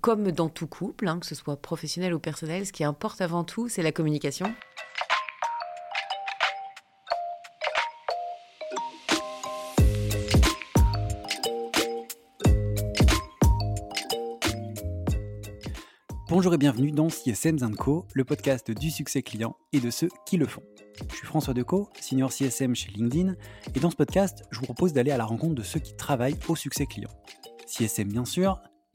[0.00, 3.44] Comme dans tout couple, hein, que ce soit professionnel ou personnel, ce qui importe avant
[3.44, 4.46] tout, c'est la communication.
[16.30, 20.38] Bonjour et bienvenue dans CSM Co, le podcast du succès client et de ceux qui
[20.38, 20.62] le font.
[21.10, 23.34] Je suis François Decaux, senior CSM chez LinkedIn,
[23.74, 26.38] et dans ce podcast, je vous propose d'aller à la rencontre de ceux qui travaillent
[26.48, 27.10] au succès client.
[27.66, 28.62] CSM bien sûr,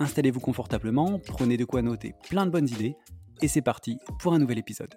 [0.00, 2.96] Installez-vous confortablement, prenez de quoi noter plein de bonnes idées,
[3.42, 4.94] et c'est parti pour un nouvel épisode.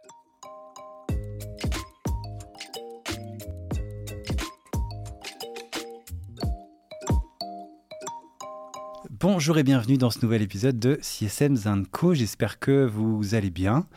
[9.10, 12.14] Bonjour et bienvenue dans ce nouvel épisode de CSM Co.
[12.14, 13.88] J'espère que vous allez bien.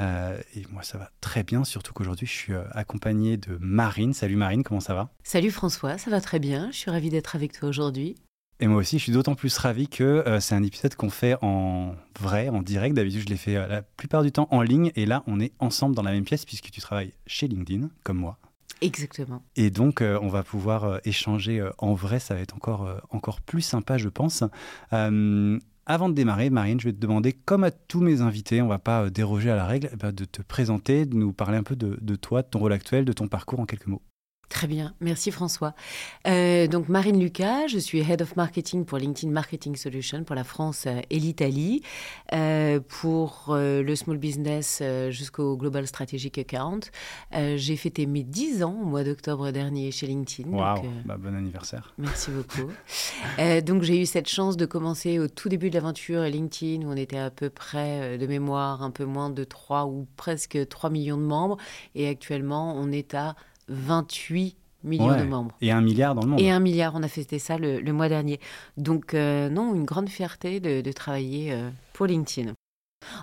[0.00, 4.12] Euh, et moi, ça va très bien, surtout qu'aujourd'hui, je suis euh, accompagné de Marine.
[4.12, 5.12] Salut Marine, comment ça va?
[5.22, 6.70] Salut François, ça va très bien.
[6.72, 8.16] Je suis ravie d'être avec toi aujourd'hui.
[8.62, 11.36] Et moi aussi, je suis d'autant plus ravi que euh, c'est un épisode qu'on fait
[11.42, 12.94] en vrai, en direct.
[12.94, 14.92] D'habitude, je l'ai fait la plupart du temps en ligne.
[14.94, 18.18] Et là, on est ensemble dans la même pièce puisque tu travailles chez LinkedIn, comme
[18.18, 18.38] moi.
[18.80, 19.42] Exactement.
[19.56, 22.20] Et donc, on va pouvoir échanger en vrai.
[22.20, 24.44] Ça va être encore, encore plus sympa, je pense.
[25.84, 28.70] Avant de démarrer, Marine, je vais te demander, comme à tous mes invités, on ne
[28.70, 31.58] va pas euh, déroger à la règle, eh ben, de te présenter, de nous parler
[31.58, 34.02] un peu de, toi, de ton rôle actuel, de ton parcours en quelques mots.
[34.52, 35.74] Très bien, merci François.
[36.26, 40.44] Euh, donc Marine Lucas, je suis Head of Marketing pour LinkedIn Marketing Solutions pour la
[40.44, 41.82] France euh, et l'Italie,
[42.34, 46.80] euh, pour le small business jusqu'au Global Strategic Account.
[47.32, 50.50] J'ai fêté mes 10 ans au mois d'octobre dernier chez LinkedIn.
[50.50, 51.92] Wow, bah, bon anniversaire.
[51.96, 52.70] Merci beaucoup.
[53.64, 56.96] donc j'ai eu cette chance de commencer au tout début de l'aventure LinkedIn où on
[56.96, 61.16] était à peu près de mémoire un peu moins de 3 ou presque 3 millions
[61.16, 61.56] de membres
[61.94, 63.34] et actuellement on est à
[63.68, 65.54] 28 millions de membres.
[65.60, 66.40] Et un milliard dans le monde.
[66.40, 68.40] Et un milliard, on a fêté ça le, mois dernier.
[68.76, 72.52] Donc euh, non, une grande fierté de, travailler euh, pour LinkedIn.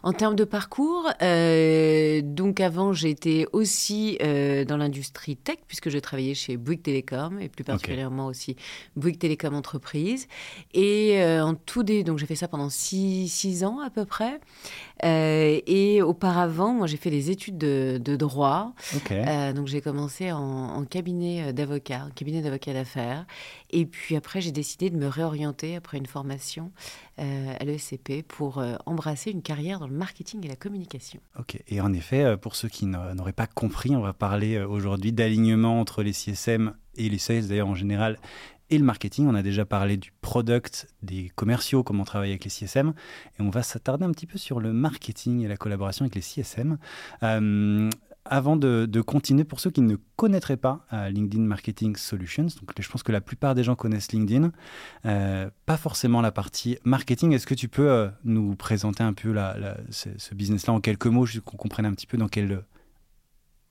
[0.03, 5.97] En termes de parcours, euh, donc avant j'étais aussi euh, dans l'industrie tech puisque je
[5.97, 8.55] travaillais chez Bouygues Télécom et plus particulièrement aussi
[8.95, 10.27] Bouygues Télécom Entreprise.
[10.73, 14.39] Et euh, en tout des, donc j'ai fait ça pendant six, ans à peu près.
[15.03, 18.73] et auparavant, moi j'ai fait des études de, droit.
[19.55, 23.25] donc j'ai commencé en, en cabinet d'avocat, cabinet d'avocat d'affaires.
[23.71, 26.71] Et puis après j'ai décidé de me réorienter après une formation
[27.17, 31.19] à l'ESCP pour embrasser une carrière dans le marketing et la communication.
[31.37, 34.67] Ok, et en effet, euh, pour ceux qui n'auraient pas compris, on va parler euh,
[34.67, 38.17] aujourd'hui d'alignement entre les CSM et les sales d'ailleurs en général
[38.69, 39.27] et le marketing.
[39.27, 42.93] On a déjà parlé du product, des commerciaux, comment travailler avec les CSM.
[43.39, 46.21] Et on va s'attarder un petit peu sur le marketing et la collaboration avec les
[46.21, 46.77] CSM.
[47.23, 47.89] Euh,
[48.29, 52.89] avant de, continuer, pour ceux qui ne connaîtraient pas euh, LinkedIn Marketing Solutions, donc je
[52.89, 54.51] pense que la plupart des gens connaissent LinkedIn,
[55.05, 57.33] euh, pas forcément la partie marketing.
[57.33, 59.33] Est-ce que tu peux euh, nous présenter un peu
[59.89, 62.63] ce, ce business-là en quelques mots, juste qu'on comprenne un petit peu dans quel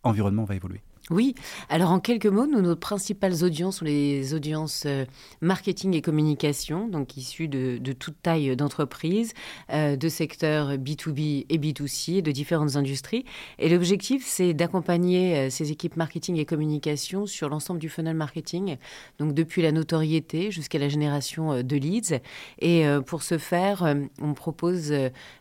[0.02, 0.82] environnement on va évoluer?
[1.10, 1.34] Oui,
[1.70, 5.06] alors en quelques mots, nos principales audiences sont les audiences euh,
[5.40, 9.32] marketing et communication, donc issues de, toute taille d'entreprise,
[9.72, 13.24] euh, de secteurs B2B et B2C, de différentes industries.
[13.58, 18.76] Et l'objectif, c'est d'accompagner euh, ces équipes marketing et communication sur l'ensemble du funnel marketing,
[19.18, 22.20] donc depuis la notoriété jusqu'à la génération de leads.
[22.60, 24.92] Et pour ce faire, on propose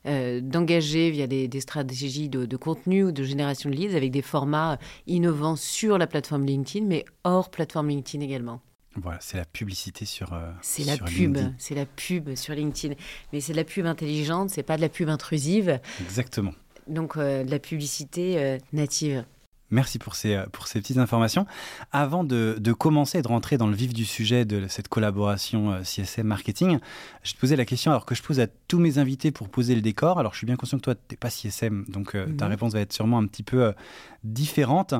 [0.05, 4.77] d'engager via des, stratégies de, de contenu ou de génération de leads avec des formats
[5.07, 8.61] innovants sur la plateforme LinkedIn, mais hors plateforme LinkedIn également.
[8.95, 10.33] Voilà, c'est la publicité sur.
[10.33, 12.95] Euh, c'est la pub, c'est la pub sur LinkedIn,
[13.31, 15.79] mais c'est de la pub intelligente, c'est pas de la pub intrusive.
[16.01, 16.53] Exactement.
[16.87, 19.23] Donc euh, de la publicité euh, native.
[19.69, 21.45] Merci pour ces, pour ces petites informations.
[21.91, 25.73] Avant de, de, commencer et de rentrer dans le vif du sujet de cette collaboration
[25.73, 26.79] euh, CSM marketing,
[27.23, 29.75] je te posais la question alors que je pose à tous mes invités pour poser
[29.75, 30.19] le décor.
[30.19, 32.73] Alors je suis bien conscient que toi, tu n'es pas CSM, donc euh, ta réponse
[32.73, 33.71] va être sûrement un petit peu euh,
[34.23, 34.93] différente.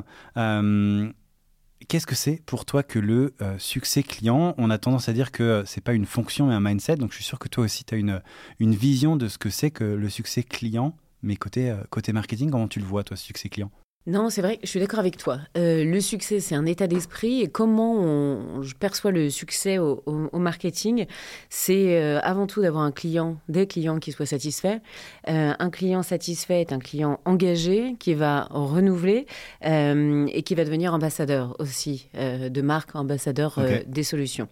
[1.88, 4.56] Qu'est-ce que c'est pour toi que le succès client?
[4.58, 6.96] On a tendance à dire que c'est pas une fonction mais un mindset.
[6.96, 8.22] Donc je suis sûr que toi aussi tu as une,
[8.60, 12.68] une vision de ce que c'est que le succès client, mais côté, côté marketing, comment
[12.68, 13.72] tu le vois toi, succès client?
[14.08, 15.40] Non, c'est vrai, je suis d'accord avec toi.
[15.58, 20.02] Euh, le succès, c'est un état d'esprit et comment on, je perçois le succès au,
[20.32, 21.08] marketing,
[21.50, 24.80] c'est euh, avant tout d'avoir un client, des clients qui soient satisfaits.
[25.28, 29.26] Euh, un client satisfait est un client engagé qui va renouveler
[29.62, 34.48] et qui va devenir ambassadeur aussi de marque, ambassadeur des solutions.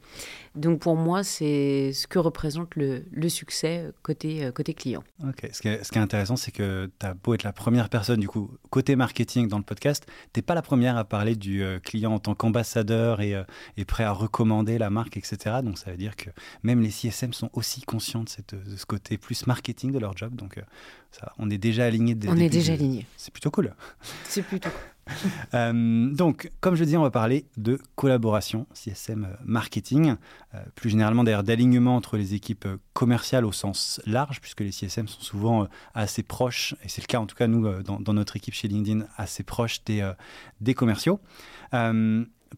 [0.55, 5.03] Donc pour moi, c'est ce que représente le, succès côté, côté client.
[5.23, 7.53] Ok, ce qui est, ce qui est intéressant, c'est que tu as beau être la
[7.53, 11.03] première personne, du coup, côté marketing dans le podcast, tu n'es pas la première à
[11.03, 13.43] parler du euh, client en tant qu'ambassadeur et, euh,
[13.87, 15.57] prêt à recommander la marque, etc.
[15.63, 16.29] Donc ça veut dire que
[16.63, 20.15] même les CSM sont aussi conscients de, cette, de ce côté plus marketing de leur
[20.17, 20.35] job.
[20.35, 20.61] Donc euh,
[21.11, 22.17] ça, on est déjà aligné.
[22.27, 23.05] On est déjà aligné.
[23.17, 23.73] C'est plutôt cool.
[24.23, 24.94] C'est plutôt cool.
[25.53, 30.15] Euh, donc, comme je dis, on va parler de collaboration, CSM marketing,
[30.53, 35.07] euh, plus généralement d'ailleurs d'alignement entre les équipes commerciales au sens large, puisque les CSM
[35.07, 38.35] sont souvent euh, assez proches, et c'est le cas en tout cas nous dans, notre
[38.35, 41.19] équipe chez LinkedIn, assez proches des commerciaux.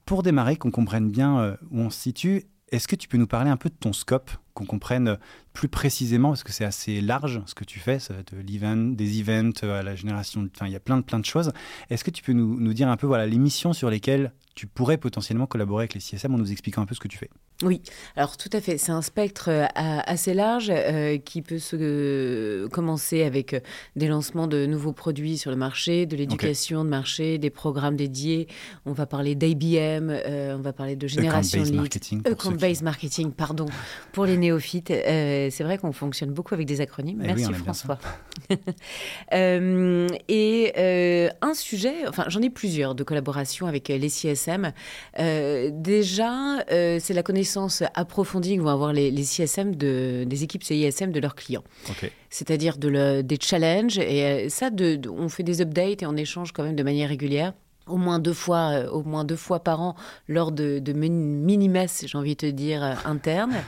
[0.06, 3.50] pour démarrer, qu'on comprenne bien où on se situe, est-ce que tu peux nous parler
[3.50, 5.20] un peu de ton scope, qu'on comprenne
[5.54, 9.64] plus précisément, parce que c'est assez large ce que tu fais, de l'event, des events
[9.64, 11.52] à la génération, enfin il y a plein de, plein de choses.
[11.92, 14.66] Est-ce que tu peux nous, nous, dire un peu voilà, les missions sur lesquelles tu
[14.66, 17.30] pourrais potentiellement collaborer avec les CSM en nous expliquant un peu ce que tu fais?
[17.64, 17.82] Oui,
[18.16, 18.78] alors tout à fait.
[18.78, 23.64] C'est un spectre euh, assez large euh, qui peut se euh, commencer avec
[23.96, 28.48] des lancements de nouveaux produits sur le marché, de l'éducation de marché, des programmes dédiés.
[28.86, 30.12] On va parler d'IBM,
[30.56, 32.22] on va parler de génération Account-based marketing.
[32.26, 33.66] Account-based marketing, pardon,
[34.12, 34.90] pour les néophytes.
[34.90, 37.22] c'est vrai qu'on fonctionne beaucoup avec des acronymes.
[37.24, 38.00] Eh Merci François.
[39.32, 40.74] et
[41.42, 44.74] un sujet, enfin j'en ai plusieurs de collaboration avec les CSM
[45.20, 50.64] euh, déjà, euh, c'est la connaissance approfondie que vont avoir les, CSM de, des équipes
[50.64, 51.64] CISM de leurs clients.
[52.30, 53.98] C'est-à-dire de des challenges.
[53.98, 57.10] Et euh, ça, de, on fait des updates et on échange quand même de manière
[57.10, 57.54] régulière
[57.88, 59.96] au moins deux fois, euh, au moins deux fois par an
[60.28, 63.56] lors de, de mini-messes, j'ai envie de te dire, euh, internes.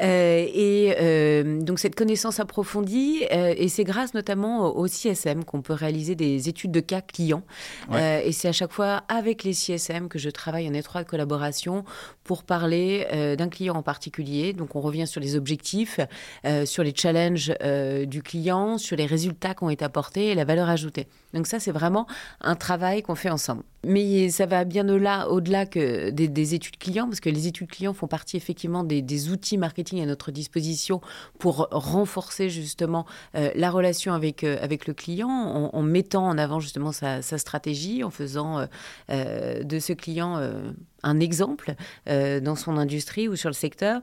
[0.00, 6.14] Euh, et donc cette connaissance approfondie, et c'est grâce notamment au CSM qu'on peut réaliser
[6.14, 7.42] des études de cas clients.
[7.92, 11.84] et c'est à chaque fois avec les CSM que je travaille en étroite collaboration
[12.22, 13.06] pour parler
[13.36, 14.52] d'un client en particulier.
[14.52, 15.98] Donc on revient sur les objectifs,
[16.64, 17.52] sur les challenges
[18.06, 21.08] du client, sur les résultats qui ont été apportés et la valeur ajoutée.
[21.34, 22.06] Donc ça, c'est vraiment
[22.40, 23.57] un travail qu'on fait ensemble.
[23.58, 23.77] come.
[23.88, 28.06] Mais ça va bien au-delà, que des, études clients, parce que les études clients font
[28.06, 31.00] partie effectivement des, outils marketing à notre disposition
[31.38, 36.60] pour renforcer justement euh, la relation avec, euh, avec le client, en, mettant en avant
[36.60, 38.66] justement sa, stratégie, en faisant
[39.10, 40.38] euh, de ce client
[41.02, 41.74] un exemple
[42.08, 44.00] euh, dans son industrie ou sur le secteur.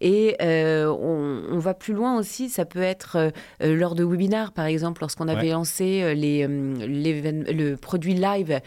[0.00, 3.30] Et euh, on, va plus loin aussi, ça peut être euh,
[3.76, 8.60] lors de webinars, par exemple, lorsqu'on avait lancé les, le produit live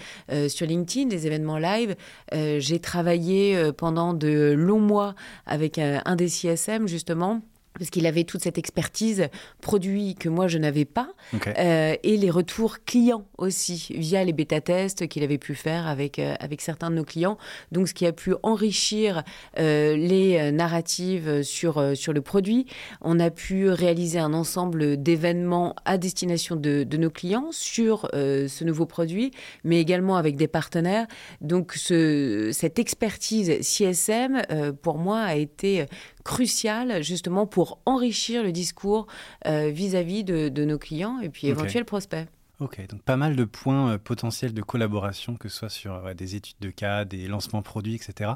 [0.58, 1.96] sur LinkedIn, des événements live.
[2.34, 5.16] J'ai travaillé pendant de longs mois
[5.46, 7.42] avec un des CSM, justement
[7.78, 9.28] parce qu'il avait toute cette expertise
[9.62, 11.10] produit que moi je n'avais pas,
[11.58, 16.36] euh, et les retours clients aussi, via les bêta-tests qu'il avait pu faire avec, euh,
[16.40, 17.38] avec certains de nos clients.
[17.72, 19.24] Donc ce qui a pu enrichir
[19.60, 22.66] euh, les narratives sur, sur le produit.
[23.02, 28.64] On a pu réaliser un ensemble d'événements à destination de, de, nos clients sur ce
[28.64, 29.32] nouveau produit,
[29.64, 31.08] mais également avec des partenaires.
[31.42, 34.42] Donc ce, cette expertise CSM,
[34.82, 35.86] pour moi, a été
[36.28, 39.08] crucial justement pour enrichir le discours
[39.46, 42.28] euh, vis-à-vis de, nos clients et puis éventuels prospects.
[42.60, 46.36] Ok, donc pas mal de points euh, potentiels de collaboration, que ce soit sur des
[46.36, 48.32] études de cas, des lancements produits, etc.,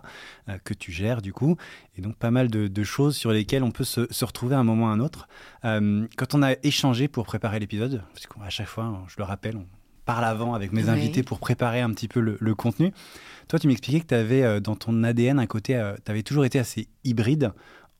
[0.47, 1.57] euh, que tu gères du coup.
[1.97, 4.85] Et donc pas mal de, choses sur lesquelles on peut se, retrouver à un moment
[4.85, 5.27] ou à un autre.
[5.61, 9.65] quand on a échangé pour préparer l'épisode, parce qu'à chaque fois, je le rappelle, on
[10.05, 12.93] parle avant avec mes invités pour préparer un petit peu le, le contenu.
[13.49, 15.73] Toi, tu m'expliquais que tu avais dans ton ADN un côté,
[16.05, 17.51] tu avais toujours été assez hybride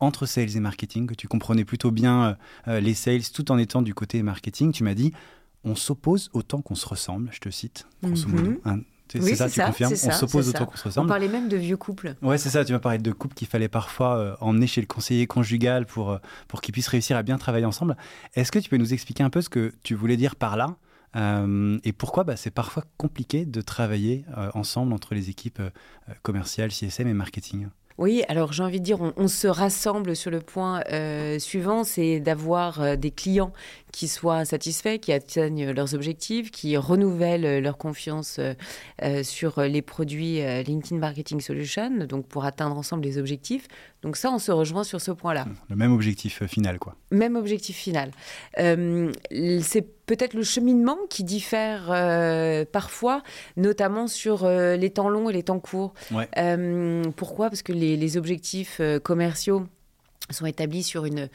[0.02, 3.82] entre sales et marketing, que tu comprenais plutôt bien euh, les sales tout en étant
[3.82, 4.74] du côté marketing.
[4.74, 5.14] Tu m'as dit,
[5.64, 8.58] on s'oppose autant qu'on se ressemble, je te cite, grosso mhm.
[8.66, 8.80] hein,
[9.14, 9.92] c'est ça, tu confirmes?
[9.92, 11.08] On s'oppose autant qu'on se ressemble?
[11.08, 12.16] On parlait même de vieux couples.
[12.22, 12.64] Ouais, c'est ça.
[12.64, 16.12] Tu m'as parlé de couples qu'il fallait parfois euh, emmener chez le conseiller conjugal pour,
[16.12, 16.18] euh,
[16.48, 17.98] pour qu'ils puissent réussir à bien travailler ensemble.
[18.36, 20.78] Est-ce que tu peux nous expliquer un peu ce que tu voulais dire par là
[21.14, 25.62] et pourquoi bah, c'est parfois compliqué de travailler ensemble entre les équipes
[26.22, 27.68] commerciales, CSM et marketing?
[28.02, 32.20] Oui, alors j'ai envie de dire, on, se rassemble sur le point euh, suivant, c'est
[32.20, 33.54] d'avoir euh, des clients
[33.92, 38.40] qui soient satisfaits, qui atteignent leurs objectifs, qui renouvellent leur confiance
[39.24, 43.68] sur les produits LinkedIn Marketing Solution, donc pour atteindre ensemble les objectifs.
[44.02, 45.46] Donc ça, on se rejoint sur ce point-là.
[45.70, 46.96] Le même objectif final, quoi.
[47.12, 48.12] Même objectif final.
[48.56, 51.88] c'est peut-être le cheminement qui diffère
[52.72, 53.24] parfois,
[53.58, 55.94] notamment sur les temps longs et les temps courts.
[57.16, 57.50] pourquoi?
[57.50, 59.68] Parce que les, les objectifs commerciaux
[60.30, 61.30] sont établis sur une,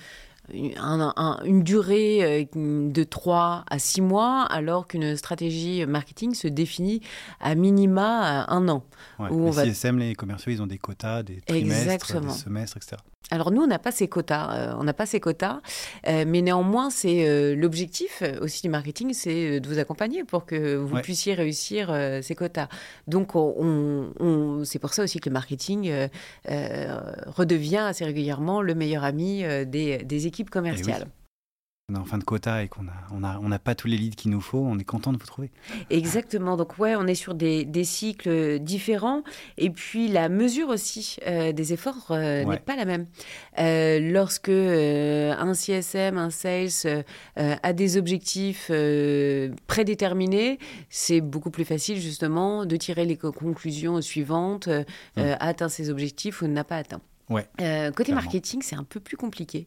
[0.52, 7.00] une durée euh, de 3 à 6 mois, alors qu'une stratégie marketing se définit
[7.40, 8.84] à minima un an.
[9.18, 12.96] les CSM, les commerciaux, ils ont des quotas, des trimestres, des semestres, etc.
[13.32, 15.60] Alors nous, on n'a pas ces quotas, euh, on n'a pas ces quotas,
[16.06, 20.76] euh, mais néanmoins, c'est euh, l'objectif aussi du marketing, c'est de vous accompagner pour que
[20.76, 21.92] vous puissiez réussir
[22.22, 22.68] ces quotas.
[23.08, 25.92] Donc, on, c'est pour ça aussi que le marketing
[26.46, 31.06] redevient assez régulièrement le meilleur ami des, équipes commerciales
[31.88, 33.96] on est en fin de quota et qu'on n'a on a, on pas tous les
[33.96, 35.52] leads qu'il nous faut, on est content de vous trouver.
[35.88, 36.56] Exactement.
[36.56, 39.22] Donc, ouais, on est sur des, des cycles différents.
[39.56, 43.06] Et puis, la mesure aussi euh, des efforts euh, n'est pas la même.
[43.60, 47.04] Euh, lorsque un CSM, un sales
[47.36, 48.70] a des objectifs
[49.68, 50.58] prédéterminés,
[50.90, 54.68] c'est beaucoup plus facile, justement, de tirer les conclusions suivantes,
[55.16, 57.00] a atteint ses objectifs ou n'a pas atteint.
[57.28, 59.66] Ouais, euh, côté marketing, c'est un peu plus compliqué,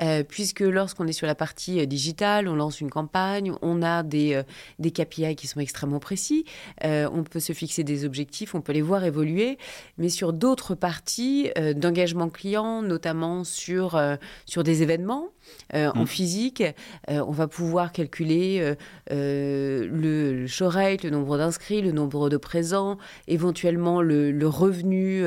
[0.00, 4.02] euh, puisque lorsqu'on est sur la partie euh, digitale, on lance une campagne, on a
[4.02, 4.40] des,
[4.78, 6.46] des KPI qui sont extrêmement précis,
[6.82, 9.58] on peut se fixer des objectifs, on peut les voir évoluer,
[9.98, 14.00] mais sur d'autres parties d'engagement client, notamment sur,
[14.46, 15.28] sur des événements,
[15.72, 16.06] en mmh.
[16.06, 16.62] physique,
[17.08, 18.74] on va pouvoir calculer
[19.10, 22.98] le, le, show rate, le nombre d'inscrits, le nombre de présents,
[23.28, 25.24] éventuellement le, le revenu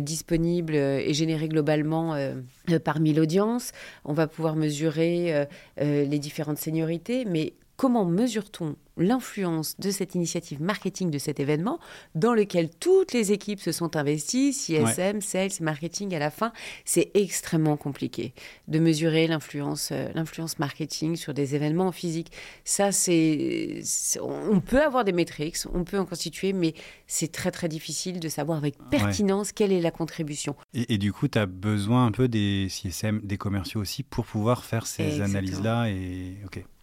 [0.00, 2.34] disponible et générer globalement euh,
[2.70, 3.72] euh, parmi l'audience.
[4.04, 5.44] On va pouvoir mesurer euh,
[5.76, 11.78] les différentes seniorités, mais comment mesure-t-on l'influence de cette initiative marketing de cet événement
[12.14, 16.52] dans lequel toutes les équipes se sont investies, CSM, sales, marketing à la fin,
[16.84, 18.32] c'est extrêmement compliqué
[18.68, 22.32] de mesurer l'influence euh, l'influence marketing sur des événements physiques.
[22.64, 23.80] Ça c'est
[24.20, 26.74] on peut avoir des métriques, on peut en constituer mais
[27.06, 30.56] c'est très très difficile de savoir avec pertinence quelle est la contribution.
[30.74, 34.64] Et, du coup, tu as besoin un peu des CSM, des commerciaux aussi pour pouvoir
[34.64, 36.36] faire ces analyses là et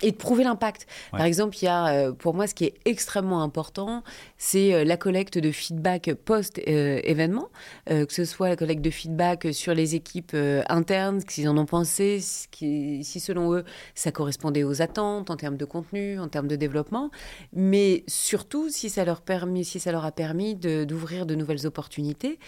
[0.03, 0.85] et de prouver l'impact.
[1.11, 4.03] Par exemple, il y a euh, pour moi ce qui est extrêmement important,
[4.37, 7.49] c'est euh, la collecte de feedback post-événement,
[7.89, 10.35] euh, que ce soit la collecte de feedback sur les équipes
[10.67, 13.63] internes, ce qu'ils en ont pensé, si selon eux
[13.95, 17.11] ça correspondait aux attentes en termes de contenu, en termes de développement,
[17.53, 22.39] mais surtout si ça leur, permis, si ça leur a permis d'ouvrir de, nouvelles opportunités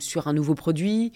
[0.00, 1.12] sur un nouveau produit,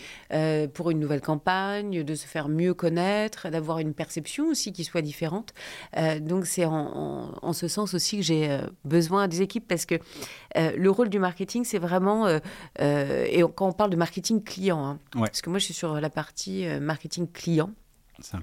[0.75, 5.02] pour une nouvelle campagne, de se faire mieux connaître, d'avoir une perception aussi qui soit
[5.02, 5.52] différente.
[6.26, 9.95] Donc c'est en, ce sens aussi que j'ai euh, besoin des équipes parce que
[10.56, 14.85] euh, le rôle du marketing, c'est vraiment, euh, et quand on parle de marketing client,
[14.85, 17.71] hein, parce que moi je suis sur la partie marketing client.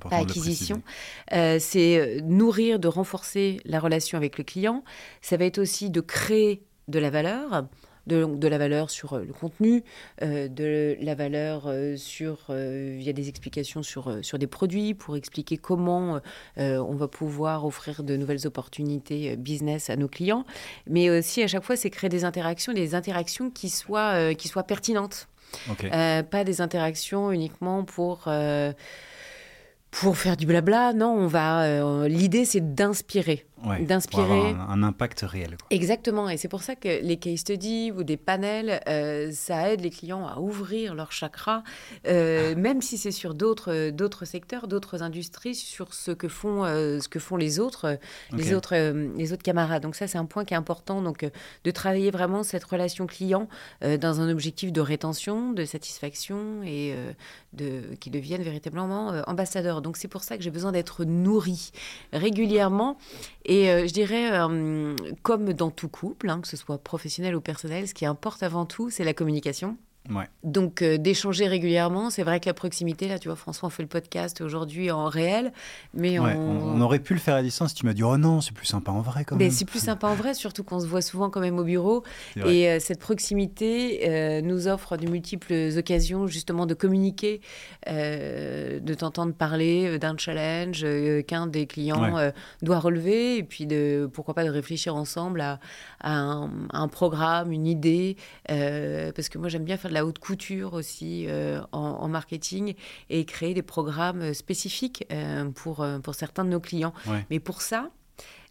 [0.10, 0.82] pas acquisition.
[1.30, 4.84] c'est nourrir, de renforcer la relation avec le client.
[5.22, 7.66] Ça va être aussi de créer de la valeur
[8.08, 9.84] de, la valeur sur euh, le contenu,
[10.22, 15.58] euh, de la valeur euh, sur, via des explications sur, sur des produits pour expliquer
[15.58, 16.20] comment
[16.58, 20.46] on va pouvoir offrir de nouvelles opportunités business à nos clients.
[20.88, 24.64] Mais aussi, à chaque fois, c'est créer des interactions, des interactions qui soient, qui soient
[24.64, 25.28] pertinentes.
[25.80, 28.30] pas des interactions uniquement pour
[29.92, 30.94] pour faire du blabla.
[30.94, 32.08] Non, on va.
[32.08, 34.56] L'idée, c'est d'inspirer d'inspirer.
[34.70, 35.58] Un, impact réel.
[35.70, 39.82] Exactement, et c'est pour ça que les case studies ou des panels, euh, ça aide
[39.82, 41.64] les clients à ouvrir leur chakra,
[42.08, 47.00] euh, même si c'est sur d'autres d'autres secteurs, d'autres industries, sur ce que font euh,
[47.00, 47.98] ce que font les autres
[48.32, 48.76] les autres
[49.18, 49.84] les autres camarades.
[49.84, 51.26] Donc ça c'est un point qui est important, donc
[51.64, 53.48] de travailler vraiment cette relation client
[53.82, 56.96] dans un objectif de rétention, de satisfaction et
[57.54, 59.82] de qui deviennent véritablement ambassadeurs.
[59.82, 61.72] Donc c'est pour ça que j'ai besoin d'être nourri
[62.12, 62.98] régulièrement.
[63.46, 67.42] Et euh, je dirais, euh, comme dans tout couple, hein, que ce soit professionnel ou
[67.42, 69.78] personnel, ce qui importe avant tout, c'est la communication.
[70.44, 73.84] Donc euh, d'échanger régulièrement, c'est vrai que la proximité, là, tu vois, François, on fait
[73.84, 75.54] le podcast aujourd'hui en réel,
[75.94, 76.82] mais on...
[76.82, 77.74] aurait pu le faire à distance.
[77.74, 79.50] Tu m'as dit oh non, c'est plus sympa en vrai quand même.
[79.50, 82.04] C'est plus sympa en vrai, surtout qu'on se voit souvent quand même au bureau.
[82.46, 87.40] Et euh, cette proximité euh, nous offre de multiples occasions justement de communiquer,
[87.88, 90.86] de t'entendre parler d'un challenge
[91.28, 92.32] qu'un des clients
[92.62, 95.60] doit relever, et puis de pourquoi pas de réfléchir ensemble à,
[96.02, 98.18] un, un, programme, une idée,
[98.48, 101.28] parce que moi j'aime bien faire de la haute couture aussi
[101.72, 102.74] en, marketing
[103.10, 105.08] et créer des programmes spécifiques
[105.56, 106.94] pour, pour certains de nos clients.
[107.30, 107.90] Mais pour ça,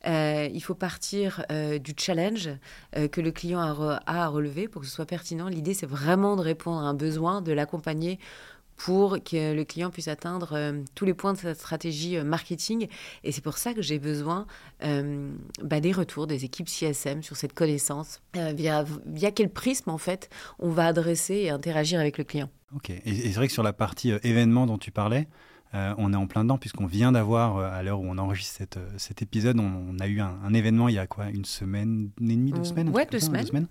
[0.04, 1.44] il faut partir
[1.80, 2.50] du challenge
[3.10, 5.48] que le client a, a, à relever pour que ce soit pertinent.
[5.48, 8.18] L'idée, c'est vraiment de répondre à un besoin, de l'accompagner
[8.84, 12.88] pour que le client puisse atteindre euh, tous les points de sa stratégie euh, marketing.
[13.22, 14.44] Et c'est pour ça que j'ai besoin
[14.82, 15.30] euh,
[15.62, 20.30] bah, des retours des équipes CSM sur cette connaissance, via, via quel prisme en fait
[20.58, 22.50] on va adresser et interagir avec le client.
[22.74, 25.28] Ok, et, et c'est vrai que sur la partie événement dont tu parlais,
[25.74, 28.56] euh, on est en plein dedans puisqu'on vient d'avoir, euh, à l'heure où on enregistre
[28.58, 32.10] cette, euh, cet épisode, on, a eu un, événement il y a quoi Une semaine
[32.20, 33.66] et demie, deux semaines Ouais, deux semaines.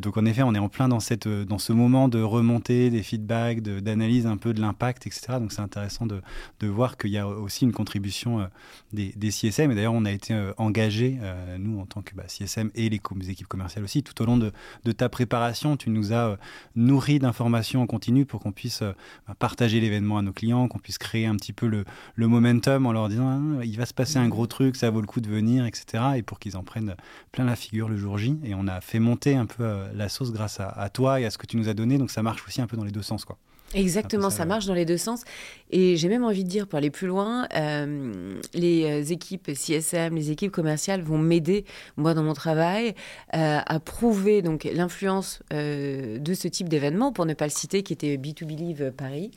[0.00, 3.02] donc en effet, on est en plein dans, cette, dans ce moment de remontée, des
[3.02, 5.34] feedbacks, d'analyse un peu de l'impact, etc.
[5.38, 6.22] Donc c'est intéressant de,
[6.60, 8.48] de voir qu'il y a aussi une contribution
[8.92, 9.70] des, des, CSM.
[9.70, 11.18] Et d'ailleurs, on a été engagés,
[11.58, 14.52] nous en tant que bah, CSM et les, équipes commerciales aussi, tout au long de,
[14.84, 16.38] de ta préparation, tu nous as
[16.74, 20.98] nourri d'informations en continu pour qu'on puisse bah, partager l'événement à nos clients, qu'on puisse
[20.98, 21.84] créer un petit peu le,
[22.14, 25.00] le momentum en leur disant ah, il va se passer un gros truc, ça vaut
[25.00, 26.04] le coup de venir, etc.
[26.16, 26.94] Et pour qu'ils en prennent
[27.32, 28.38] plein la figure le jour J.
[28.44, 31.24] Et on a fait monter un peu euh, la sauce grâce à, à toi et
[31.24, 31.98] à ce que tu nous as donné.
[31.98, 33.24] Donc ça marche aussi un peu dans les deux sens.
[33.24, 33.38] quoi.
[33.74, 35.24] Exactement, ça, marche dans les deux sens.
[35.70, 40.14] Et j'ai même envie de dire, pour aller plus loin, euh, les euh, équipes CSM,
[40.14, 41.64] les équipes commerciales vont m'aider,
[41.96, 42.94] moi, dans mon travail,
[43.34, 47.92] euh, à prouver donc l'influence de ce type d'événement, pour ne pas le citer, qui
[47.92, 49.30] était B2 Believe Paris.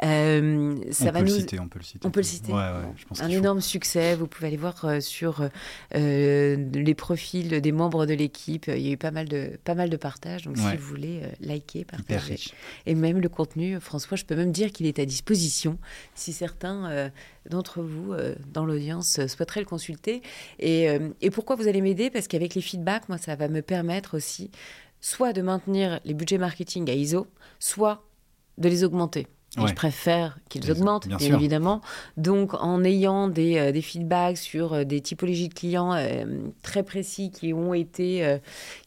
[0.00, 0.74] ça on,
[1.04, 1.24] va peut nous...
[1.24, 2.06] le citer, on peut le citer.
[2.06, 2.52] On peut le citer.
[2.52, 4.14] Un énorme succès.
[4.14, 5.46] Vous pouvez aller voir sur
[5.92, 8.66] les profils des membres de l'équipe.
[8.68, 10.44] Il y a eu pas mal de, pas mal de partages.
[10.44, 12.38] Donc, si vous voulez liker, partager.
[12.86, 15.78] Et même le contenu François, je peux même dire qu'il est à disposition
[16.14, 17.08] si certains euh,
[17.48, 20.22] d'entre vous euh, dans l'audience euh, souhaiteraient le consulter.
[20.58, 20.86] Et,
[21.20, 22.10] et pourquoi vous allez m'aider?
[22.10, 24.50] Parce qu'avec les feedbacks, moi, ça va me permettre aussi
[25.00, 27.26] soit de maintenir les budgets marketing à ISO,
[27.58, 28.02] soit
[28.58, 31.80] de les augmenter je préfère qu'ils augmentent, bien, évidemment.
[32.16, 36.24] Donc, en ayant des, euh, des feedbacks sur euh, des typologies de clients euh,
[36.62, 38.38] très précis qui ont été,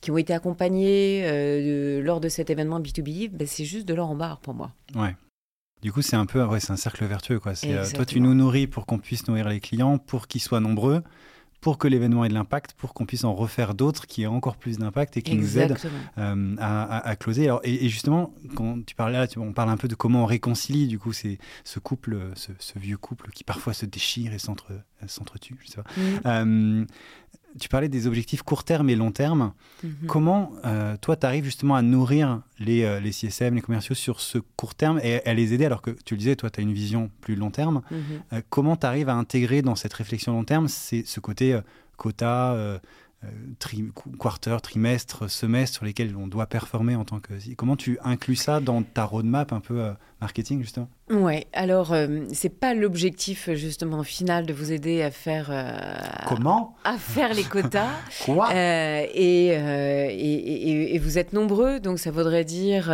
[0.01, 4.15] qui ont été accompagnés lors de cet événement B2B, ben, c'est juste de l'or en
[4.15, 4.71] barre pour moi.
[4.95, 5.15] Ouais.
[5.81, 7.53] Du coup, c'est un peu, ouais, c'est un cercle vertueux, quoi.
[7.53, 11.03] toi, tu nous nourris pour qu'on puisse nourrir les clients, pour qu'ils soient nombreux
[11.61, 14.57] pour que l'événement ait de l'impact, pour qu'on puisse en refaire d'autres qui aient encore
[14.57, 15.77] plus d'impact et qui nous aident
[16.17, 17.45] euh, à, closer.
[17.45, 20.87] Alors, et, justement, quand tu parlais là, on parle un peu de comment on réconcilie
[20.87, 25.71] du coup c'est ce couple, ce, vieux couple qui parfois se déchire et s'entretue, je
[25.71, 25.89] sais pas.
[26.25, 26.85] Euh,
[27.59, 29.53] tu parlais des objectifs court terme et long terme.
[29.83, 30.07] Mhm.
[30.07, 34.19] Comment, euh, toi, tu arrives justement à nourrir les, euh, les, CSM, les commerciaux sur
[34.19, 36.63] ce court terme et à les aider alors que tu le disais, toi, tu as
[36.63, 37.81] une vision plus long terme.
[37.91, 37.99] Mhm.
[38.33, 41.59] Euh, comment tu arrives à intégrer dans cette réflexion long terme c'est ce côté
[41.97, 42.79] quota,
[43.59, 43.83] tri
[44.19, 47.33] quarter, trimestre, semestre sur lesquels on doit performer en tant que...
[47.55, 49.91] Comment tu inclus ça dans ta roadmap un peu
[50.21, 55.47] marketing, justement Ouais, alors euh, c'est pas l'objectif justement final de vous aider à faire
[55.49, 55.71] euh,
[56.27, 57.87] comment à faire les quotas.
[58.25, 62.87] Quoi euh, et, et, et, vous êtes nombreux, donc ça voudrait dire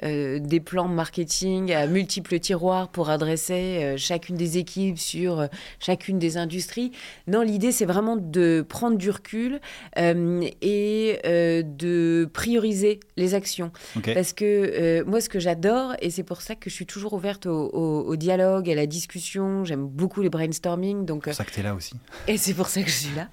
[0.00, 5.48] des plans marketing à multiples tiroirs pour adresser chacune des équipes sur
[5.80, 6.92] chacune des industries.
[7.26, 9.60] Non, l'idée c'est vraiment de prendre du recul
[9.96, 13.72] et de prioriser les actions,
[14.14, 17.46] parce que moi ce que j'adore et c'est pour ça que je suis toujours ouverte
[17.46, 19.64] au, dialogue, à la discussion.
[19.64, 21.04] J'aime beaucoup les brainstorming.
[21.04, 21.94] Donc, c'est pour ça que tu es là aussi.
[22.26, 23.28] Et c'est pour ça que je suis là.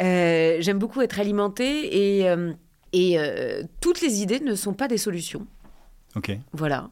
[0.00, 2.52] Euh, j'aime beaucoup être alimentée et, euh,
[2.92, 5.48] et euh, toutes les idées ne sont pas des solutions.
[6.14, 6.30] Ok.
[6.52, 6.90] Voilà.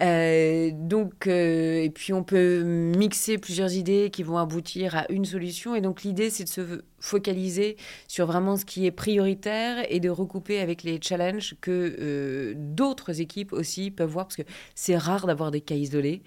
[0.00, 5.74] donc, et puis on peut mixer plusieurs idées qui vont aboutir à une solution.
[5.74, 10.10] Et donc l'idée, c'est de se focaliser sur vraiment ce qui est prioritaire et de
[10.10, 14.42] recouper avec les challenges que euh, d'autres équipes aussi peuvent voir, parce que
[14.74, 16.22] c'est rare d'avoir des cas isolés.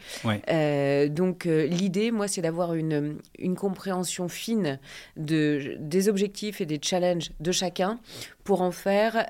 [0.50, 4.80] Euh, donc euh, l'idée, moi, c'est d'avoir une, une compréhension fine
[5.18, 8.00] de, des objectifs et des challenges de chacun
[8.44, 9.28] pour en faire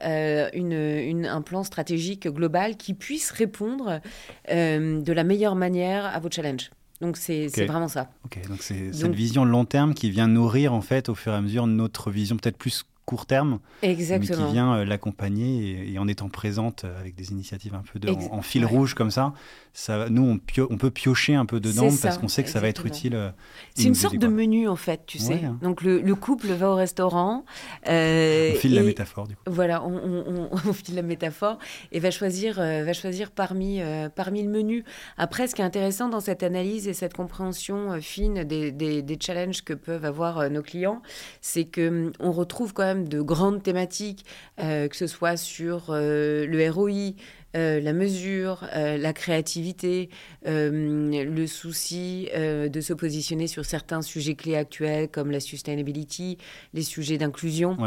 [0.54, 4.00] une, un plan stratégique global qui puisse répondre
[4.48, 6.70] de la meilleure manière à vos challenges.
[7.02, 8.10] Donc c'est vraiment ça.
[8.26, 11.36] Ok, donc c'est cette vision long terme qui vient nourrir en fait au fur et
[11.36, 14.40] à mesure notre vision peut-être plus court terme, Exactement.
[14.40, 18.10] mais qui vient euh, l'accompagner et, en étant présente avec des initiatives un peu de,
[18.10, 19.34] en, fil rouge comme ça,
[19.74, 22.68] ça nous on, on, peut piocher un peu dedans parce qu'on sait que ça va
[22.68, 23.16] être utile.
[23.16, 23.30] Euh,
[23.76, 25.42] c'est une sorte de menu en fait, tu sais.
[25.46, 25.58] Hein.
[25.62, 27.46] Donc le, couple va au restaurant.
[27.86, 29.42] on file la métaphore du coup.
[29.48, 31.58] Voilà, on, on, file la métaphore
[31.92, 33.82] et va choisir, va choisir parmi,
[34.16, 34.84] parmi le menu.
[35.18, 39.18] Après, ce qui est intéressant dans cette analyse et cette compréhension fine des, des, des,
[39.20, 41.02] challenges que peuvent avoir nos clients,
[41.42, 44.26] c'est que hum, on retrouve quand même de grandes thématiques,
[44.60, 47.14] euh, que ce soit sur euh, le ROI,
[47.54, 50.10] la mesure, la créativité,
[50.46, 56.38] le souci de se positionner sur certains sujets clés actuels comme la sustainability,
[56.74, 57.78] les sujets d'inclusion.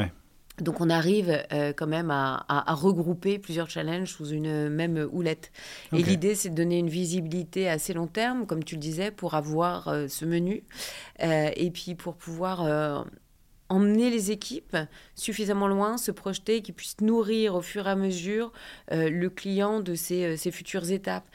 [0.61, 5.51] Donc on arrive euh, quand même à, regrouper plusieurs challenges sous une même houlette.
[5.93, 9.35] Et l'idée, c'est de donner une visibilité assez long terme, comme tu le disais, pour
[9.35, 10.63] avoir euh, ce menu,
[11.23, 13.07] euh, et puis pour pouvoir
[13.69, 14.77] emmener les équipes
[15.15, 18.53] suffisamment loin, se projeter, qu'ils puissent nourrir au fur et à mesure
[18.91, 21.29] le client de ses, futures étapes,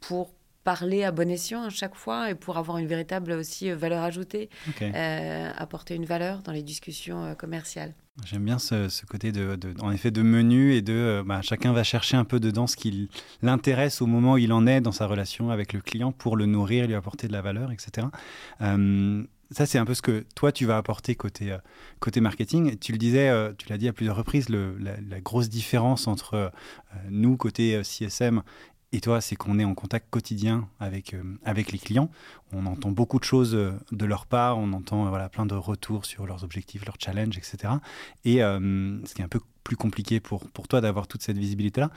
[0.00, 3.76] pour parler à bon escient à chaque fois et pour avoir une véritable aussi euh,
[3.76, 4.48] valeur ajoutée,
[4.82, 7.94] euh, apporter une valeur dans les discussions euh, commerciales.
[8.24, 12.16] J'aime bien ce, côté de, en effet, de menu et de bah, chacun va chercher
[12.16, 13.10] un peu dedans ce qui
[13.42, 16.46] l'intéresse au moment où il en est dans sa relation avec le client pour le
[16.46, 18.06] nourrir, lui apporter de la valeur, etc.
[19.54, 21.56] ça, c'est un peu ce que toi, tu vas apporter côté,
[22.00, 22.78] côté marketing.
[22.78, 26.52] Tu le disais, tu l'as dit à plusieurs reprises, la, grosse différence entre
[27.08, 28.42] nous, côté CSM,
[28.94, 32.12] et toi, c'est qu'on est en contact quotidien avec, euh, avec les clients.
[32.52, 35.54] On entend beaucoup de choses euh, de leur part, on entend euh, voilà, plein de
[35.56, 37.72] retours sur leurs objectifs, leurs challenges, etc.
[38.24, 41.90] Et ce qui est un peu plus compliqué pour, pour toi d'avoir toute cette visibilité-là.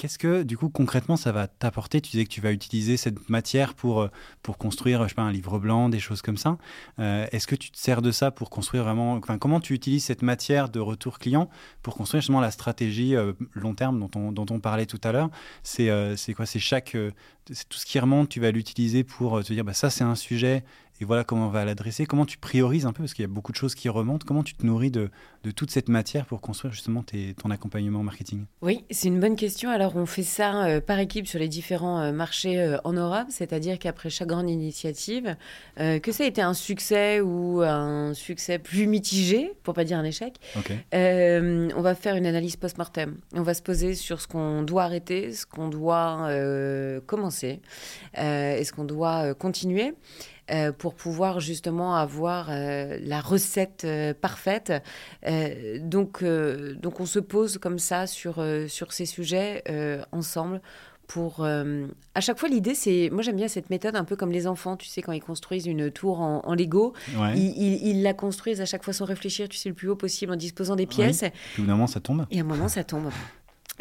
[0.00, 2.00] Qu'est-ce que, du coup, concrètement, ça va t'apporter?
[2.00, 4.08] Tu disais que tu vas utiliser cette matière pour,
[4.40, 6.56] pour construire, je sais pas, un livre blanc, des choses comme ça.
[6.96, 9.16] Est-ce que tu te sers de ça pour construire vraiment...
[9.16, 11.50] Enfin, comment tu utilises cette matière de retour client
[11.82, 13.14] pour construire justement la stratégie
[13.52, 15.28] long terme dont on, dont on parlait tout à l'heure?
[15.62, 16.46] C'est c'est quoi?
[16.46, 16.96] C'est chaque...
[17.52, 20.14] c'est tout ce qui remonte, tu vas l'utiliser pour te dire, bah, ça, c'est un
[20.14, 20.64] sujet
[21.00, 22.06] et voilà comment on va l'adresser.
[22.06, 24.42] Comment tu priorises un peu, parce qu'il y a beaucoup de choses qui remontent, comment
[24.42, 25.10] tu te nourris de,
[25.44, 28.44] de toute cette matière pour construire justement tes, ton accompagnement marketing?
[28.60, 29.70] Oui, c'est une bonne question.
[29.70, 33.28] Alors on fait ça euh, par équipe sur les différents euh, marchés euh, en Europe,
[33.30, 35.36] c'est-à-dire qu'après chaque grande initiative,
[35.76, 40.04] que ça a été un succès ou un succès plus mitigé, pour pas dire un
[40.04, 40.34] échec,
[40.92, 43.16] on va faire une analyse post-mortem.
[43.34, 46.28] On va se poser sur ce qu'on doit arrêter, ce qu'on doit
[47.06, 47.60] commencer,
[48.16, 49.94] et ce qu'on doit continuer.
[50.50, 54.72] Euh, pour pouvoir justement avoir euh, la recette euh, parfaite.
[55.80, 59.62] donc, donc on se pose comme ça sur, sur ces sujets
[60.12, 60.60] ensemble
[61.06, 64.46] pour à chaque fois l'idée c'est moi j'aime bien cette méthode un peu comme les
[64.46, 66.94] enfants tu sais quand ils construisent une tour en, Lego.
[67.34, 70.36] Ils, la construisent à chaque fois sans réfléchir tu sais le plus haut possible en
[70.36, 71.22] disposant des pièces.
[71.22, 72.26] Et puis à un moment ça tombe.
[72.30, 73.10] Et à un moment ça tombe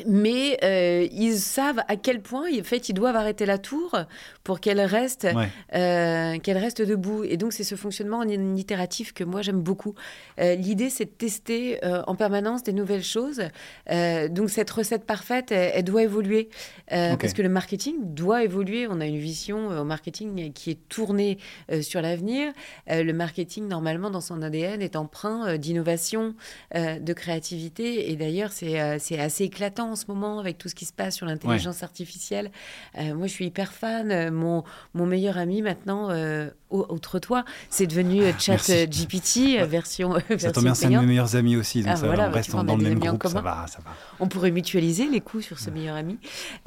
[0.08, 3.98] mais euh, ils savent à quel point en fait ils doivent arrêter la tour
[4.44, 5.28] pour qu'elle reste
[5.76, 7.24] euh, qu'elle reste debout.
[7.24, 9.96] Et donc c'est ce fonctionnement en itératif que moi j'aime beaucoup.
[10.40, 13.42] Euh, l'idée c'est de tester en permanence des nouvelles choses.
[13.90, 16.50] Donc cette recette parfaite elle, doit évoluer.
[16.90, 18.88] Parce que le marketing doit évoluer.
[18.90, 21.38] On a une vision au marketing qui est tournée
[21.82, 22.54] sur l'avenir.
[22.88, 26.36] Le marketing normalement dans son ADN est empreint d'innovation
[26.74, 28.12] de créativité.
[28.12, 28.80] Et d'ailleurs c'est
[29.20, 32.52] assez éclatant en ce moment avec tout ce qui se passe sur l'intelligence artificielle.
[32.98, 34.12] Euh, moi, je suis hyper fan.
[34.12, 40.16] Euh, mon, mon meilleur ami maintenant, euh, autre toi, c'est devenu ah, Chat GPT version.
[40.38, 41.82] Ça tombe bien, c'est un de mes meilleurs amis aussi.
[41.82, 43.28] Donc ah, ça, on bah, reste dans le même groupe.
[43.28, 43.92] Ça va, ça va.
[44.20, 46.18] On pourrait mutualiser les coûts sur ce meilleur ami.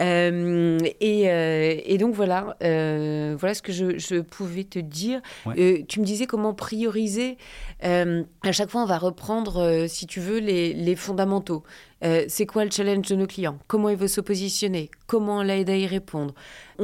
[0.00, 5.20] Et, et, donc voilà, voilà ce que je, je pouvais te dire.
[5.44, 7.38] tu me disais comment prioriser.
[7.82, 11.62] à chaque fois, on va reprendre, si tu veux, les, les fondamentaux.
[12.04, 13.58] Euh, c'est quoi le challenge de nos clients?
[13.68, 16.34] Comment il veut se positionner Comment on l'aide à y répondre?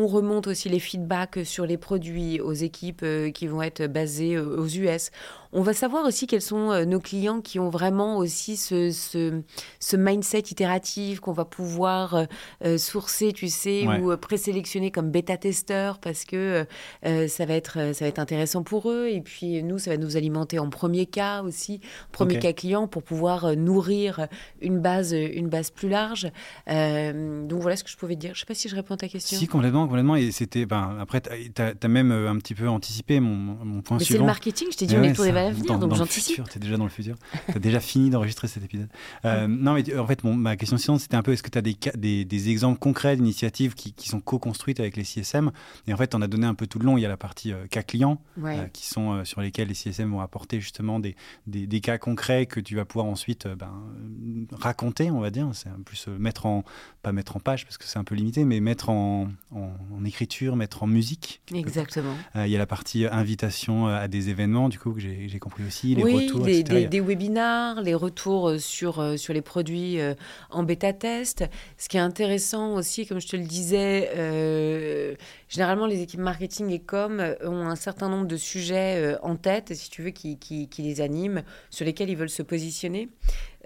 [0.00, 4.36] On remonte aussi les feedbacks sur les produits aux équipes euh, qui vont être basées
[4.36, 5.10] euh, aux US.
[5.52, 9.96] On va savoir aussi quels sont euh, nos clients qui ont vraiment aussi ce, ce,
[9.96, 12.26] mindset itératif qu'on va pouvoir
[12.76, 16.66] sourcer, tu sais, ou présélectionner comme bêta-testeur parce que
[17.02, 19.08] ça, va être, ça va être intéressant pour eux.
[19.08, 21.80] Et puis nous, ça va nous alimenter en premier cas aussi,
[22.12, 24.28] premier cas client pour pouvoir nourrir
[24.60, 26.30] une base, une base plus large.
[26.66, 28.34] donc voilà ce que je pouvais dire.
[28.34, 29.38] Je ne sais pas si je réponds à ta question.
[29.38, 30.16] Si, complètement, complètement.
[30.16, 34.04] Et c'était, ben, après, tu as, même un petit peu anticipé mon, mon point Mais
[34.04, 34.18] suivant.
[34.18, 36.42] C'est le marketing, je t'ai dit, on est pour à venir, donc j'anticipe.
[36.48, 37.16] Tu es déjà dans le futur.
[37.46, 38.88] tu as déjà fini d'enregistrer cet épisode.
[39.24, 41.62] Euh, non, mais en fait, ma question suivante, c'était un peu est-ce que tu as
[41.62, 45.50] des, des, des, exemples concrets d'initiatives qui, qui, sont co-construites avec les CSM
[45.86, 46.96] Et en fait, on a donné un peu tout le long.
[46.96, 50.10] Il y a la partie euh, cas clients, euh, qui sont sur lesquels les CSM
[50.10, 53.72] vont apporter justement des, des, cas concrets que tu vas pouvoir ensuite ben,
[54.52, 55.48] raconter, on va dire.
[55.52, 56.64] C'est plus mettre en,
[57.02, 59.67] pas mettre en page parce que c'est un peu limité, mais mettre en, en,
[60.04, 61.40] écriture, mettre en musique.
[61.54, 62.14] Exactement.
[62.34, 65.94] Il y a la partie invitation à des événements, du coup, que j'ai compris aussi,
[65.94, 70.00] les oui, retours, des, des, des, webinars, les retours euh, sur, euh, sur les produits
[70.00, 70.14] euh,
[70.50, 71.44] en bêta-test.
[71.76, 74.10] Ce qui est intéressant aussi, comme je te le disais,
[75.48, 79.90] généralement les équipes marketing et com ont un certain nombre de sujets en tête, si
[79.90, 83.08] tu veux, qui, qui, qui, les animent, sur lesquels ils veulent se positionner.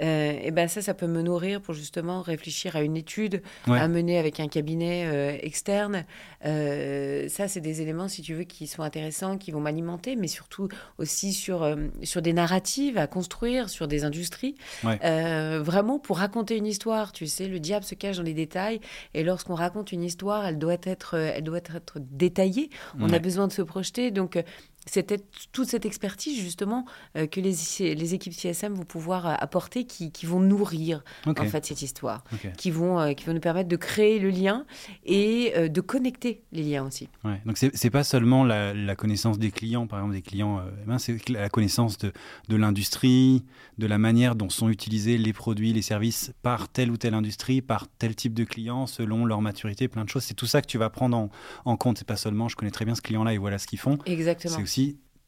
[0.00, 3.88] Euh, et ben ça, ça peut me nourrir pour justement réfléchir à une étude à
[3.88, 6.04] mener avec un cabinet euh, externe.
[6.44, 10.28] Euh, ça, c'est des éléments, si tu veux, qui sont intéressants, qui vont m'alimenter, mais
[10.28, 14.54] surtout aussi sur, sur des narratives à construire, sur des industries.
[14.82, 18.80] vraiment pour raconter une histoire, tu sais, le diable se cache dans les détails.
[19.14, 22.70] Et lorsqu'on raconte une histoire, elle doit être, elle doit être détaillée.
[22.98, 24.10] On a besoin de se projeter.
[24.10, 24.42] Donc,
[24.86, 25.20] c'était
[25.52, 26.84] toute cette expertise justement
[27.16, 27.54] euh, que les,
[27.94, 32.24] les, équipes CSM vont pouvoir euh, apporter qui, qui vont nourrir en fait cette histoire,
[32.56, 34.64] qui, vont, euh, qui vont nous permettre de créer le lien
[35.04, 37.08] et de connecter les liens aussi.
[37.24, 37.40] Ouais.
[37.46, 40.62] Donc c'est pas seulement la, la, connaissance des clients, par exemple des clients,
[40.98, 42.12] c'est la connaissance de,
[42.48, 43.44] de l'industrie,
[43.78, 47.62] de la manière dont sont utilisés les produits, les services par telle ou telle industrie,
[47.62, 50.24] par tel type de client, selon leur maturité, plein de choses.
[50.24, 51.30] C'est tout ça que tu vas prendre en,
[51.64, 51.98] en compte.
[51.98, 53.98] C'est pas seulement je connais très bien ce client-là et voilà ce qu'ils font.
[54.06, 54.56] Exactement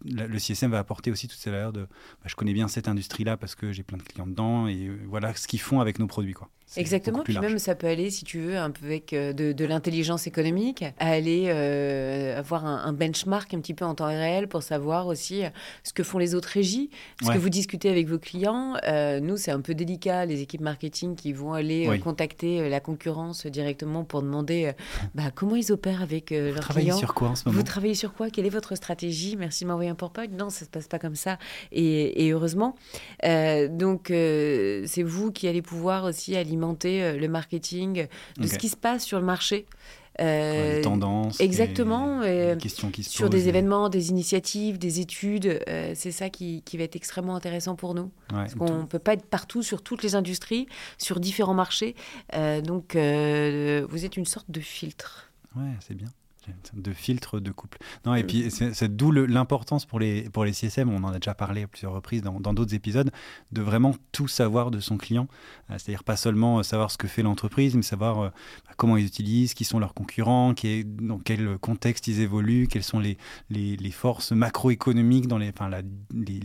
[0.05, 3.37] le CSM va apporter aussi toutes ces valeurs de bah, je connais bien cette industrie-là
[3.37, 6.07] parce que j'ai plein de clients dedans et euh, voilà ce qu'ils font avec nos
[6.07, 6.35] produits.
[6.35, 6.51] Quoi.
[6.77, 10.27] Exactement, puis même ça peut aller, si tu veux, un peu avec euh, de, l'intelligence
[10.27, 15.07] économique, à aller euh, avoir un, benchmark un petit peu en temps réel pour savoir
[15.07, 15.51] aussi euh,
[15.85, 16.91] ce que font les autres régies,
[17.23, 18.75] ce que vous discutez avec vos clients.
[19.21, 24.05] nous, c'est un peu délicat, les équipes marketing qui vont aller contacter la concurrence directement
[24.05, 24.73] pour demander
[25.15, 26.55] bah, comment ils opèrent avec leurs clients.
[26.55, 27.59] Vous travaillez sur quoi en ce moment?
[27.59, 28.31] Vous travaillez sur quoi?
[28.31, 29.37] Quelle est votre stratégie?
[29.37, 30.27] Merci de m'envoyer un PowerPoint.
[30.27, 31.39] Non, ça ne se passe pas comme ça,
[31.71, 32.75] et, et heureusement.
[33.23, 38.07] donc, c'est vous qui allez pouvoir aussi alimenter euh, le marketing
[38.39, 39.67] de ce qui se passe sur le marché.
[40.21, 45.61] Euh, les tendances, exactement, les, questions qui se sur des événements, des initiatives, des études,
[45.69, 48.13] euh, c'est ça qui, qui, va être extrêmement intéressant pour nous.
[48.29, 51.97] parce qu'on ne peut pas être partout sur toutes les industries, sur différents marchés.
[52.33, 55.33] donc, vous êtes une sorte de filtre.
[55.57, 56.09] Ouais, c'est bien
[56.73, 57.79] de filtre de couple.
[58.05, 58.27] Non, et mm.
[58.27, 61.67] puis c'est d'où l'importance pour les, pour les CSM, on en a déjà parlé à
[61.67, 63.11] plusieurs reprises dans d'autres épisodes,
[63.53, 65.29] de vraiment tout savoir de son client.
[65.71, 68.29] Euh, c'est-à-dire pas seulement euh, savoir ce que fait l'entreprise, mais savoir euh,
[68.67, 72.83] bah, comment ils utilisent, qui sont leurs concurrents, qui dans quel contexte ils évoluent, quelles
[72.83, 73.17] sont les,
[73.51, 76.41] les, forces macroéconomiques, dans les, enfin, la, les,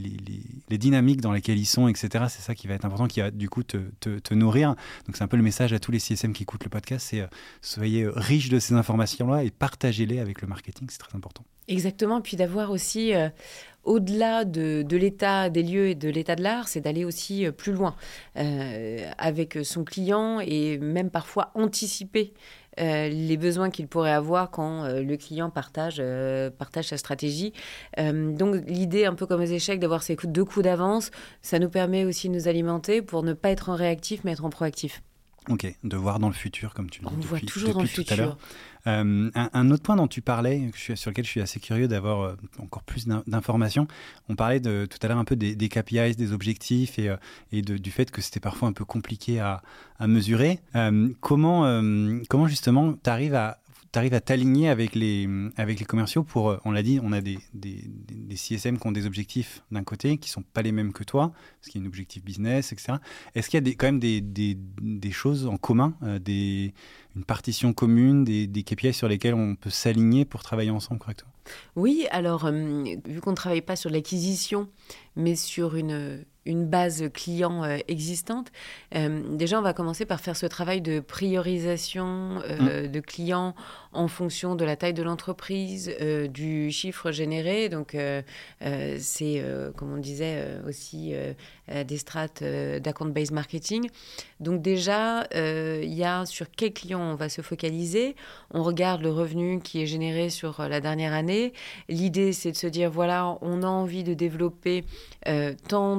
[0.70, 2.26] les, dynamiques dans lesquelles ils sont, etc.
[2.30, 4.76] C'est ça qui va être important, qui va du coup te, te, nourrir.
[5.06, 7.28] Donc c'est un peu le message à tous les CSM qui écoutent le podcast, c'est
[7.62, 11.44] soyez riches de ces informations-là et partagez partagez avec le marketing, c'est très important.
[11.68, 13.30] Exactement, puis d'avoir aussi, euh,
[13.84, 17.74] au-delà de, l'état des lieux et de l'état de l'art, c'est d'aller aussi euh, plus
[17.74, 17.96] loin
[18.38, 22.34] euh, avec son client et même parfois anticiper
[22.78, 26.02] les besoins qu'il pourrait avoir quand le client partage,
[26.58, 27.52] partage sa stratégie.
[27.98, 32.06] donc l'idée, un peu comme aux échecs, d'avoir ces deux coups d'avance, ça nous permet
[32.06, 35.02] aussi de nous alimenter pour ne pas être en réactif, mais être en proactif.
[35.50, 37.16] Ok, de voir dans le futur, comme tu le dis.
[37.18, 38.38] On voit toujours dans le futur.
[38.88, 42.36] Euh, un, autre point dont tu parlais, sur lequel je suis assez curieux d'avoir euh,
[42.60, 43.88] encore plus d'informations,
[44.30, 47.18] on parlait de, tout à l'heure un peu des, KPIs, des objectifs et, euh,
[47.52, 49.62] et du fait que c'était parfois un peu compliqué à,
[50.00, 50.60] à mesurer.
[51.20, 51.82] comment,
[52.30, 53.60] comment justement tu arrives à
[53.98, 57.40] arrives à t'aligner avec les, avec les commerciaux pour, on l'a dit, on a des,
[57.54, 61.04] des, des, CSM qui ont des objectifs d'un côté qui sont pas les mêmes que
[61.04, 63.00] toi, parce qu'il y a un objectif business, etc.
[63.36, 66.74] Est-ce qu'il y a des, quand même des, des, choses en commun, des,
[67.16, 71.32] une partition commune, des, des KPI sur lesquels on peut s'aligner pour travailler ensemble correctement
[71.76, 74.70] Oui, alors, euh, vu qu'on ne travaille pas sur l'acquisition,
[75.16, 78.52] mais sur une, une base client euh, existante,
[78.96, 82.88] euh, déjà, on va commencer par faire ce travail de priorisation mmh.
[82.88, 83.56] de clients
[83.94, 85.92] en fonction de la taille de l'entreprise,
[86.30, 87.70] du chiffre généré.
[87.70, 87.98] Donc,
[88.60, 89.44] c'est,
[89.76, 91.14] comme on disait, aussi
[91.68, 93.90] des strates d'account-based marketing.
[94.40, 98.16] Donc, déjà, il y a sur quel client on va se focaliser.
[98.52, 101.54] On regarde le revenu qui est généré sur la dernière année.
[101.88, 104.84] L'idée, c'est de se dire, voilà, on a envie de développer
[105.28, 105.98] euh, tant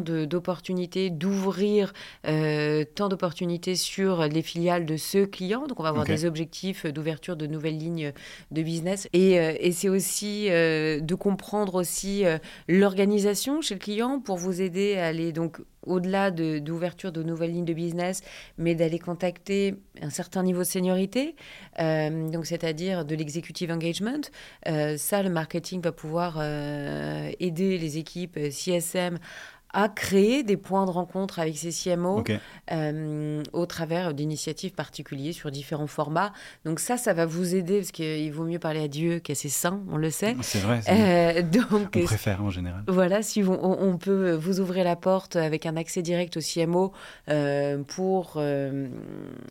[1.10, 1.92] d'ouvrir
[2.26, 5.66] euh, tant d'opportunités sur les filiales de ce client.
[5.66, 8.12] Donc, on va avoir des objectifs d'ouverture de nouvelles lignes
[8.50, 9.08] de business.
[9.12, 12.24] Et, euh, et c'est aussi de comprendre aussi
[12.68, 17.64] l'organisation chez le client pour vous aider à aller donc au-delà d'ouverture de, nouvelles lignes
[17.64, 18.22] de business,
[18.58, 21.36] mais d'aller contacter un certain niveau de seniorité,
[21.78, 24.20] euh, donc c'est-à-dire de l'executive engagement.
[24.68, 29.18] Euh, ça, le marketing va pouvoir euh, aider les équipes CSM
[29.72, 32.24] à créer des points de rencontre avec ces CMO
[32.72, 36.32] euh, au travers d'initiatives particulières sur différents formats.
[36.64, 39.48] Donc ça, ça va vous aider parce qu'il vaut mieux parler à Dieu qu'à ses
[39.48, 40.36] saints, on le sait.
[40.42, 40.80] C'est vrai.
[40.88, 42.82] Euh, donc, on préfère en général.
[42.88, 46.92] Voilà, si on, peut vous ouvrir la porte avec un accès direct au CMO
[47.28, 48.88] euh, pour euh,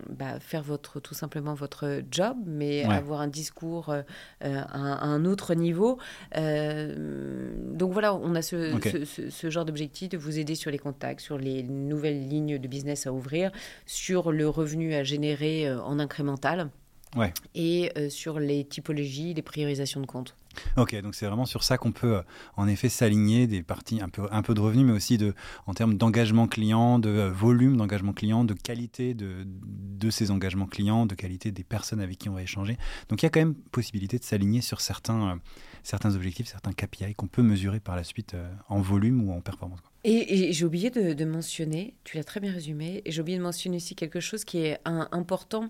[0.09, 3.93] bah, faire votre, tout simplement votre job, mais avoir un discours
[4.41, 5.97] à, un autre niveau.
[6.35, 11.37] donc voilà, on a ce, ce genre d'objectif de vous aider sur les contacts, sur
[11.37, 13.51] les nouvelles lignes de business à ouvrir,
[13.85, 16.69] sur le revenu à générer en incrémental.
[17.15, 17.33] Ouais.
[17.55, 20.35] Et sur les typologies, les priorisations de comptes.
[20.77, 22.21] Ok, donc c'est vraiment sur ça qu'on peut
[22.55, 25.33] en effet s'aligner des parties un peu, un peu de revenus, mais aussi de,
[25.67, 31.05] en termes d'engagement client, de volume d'engagement client, de qualité de, de ces engagements clients,
[31.05, 32.77] de qualité des personnes avec qui on va échanger.
[33.09, 35.39] Donc il y a quand même possibilité de s'aligner sur certains,
[35.83, 38.35] certains objectifs, certains KPI qu'on peut mesurer par la suite
[38.67, 39.79] en volume ou en performance.
[40.05, 43.77] Et, j'ai oublié de, mentionner, tu l'as très bien résumé, et j'ai oublié de mentionner
[43.77, 45.69] aussi quelque chose qui est important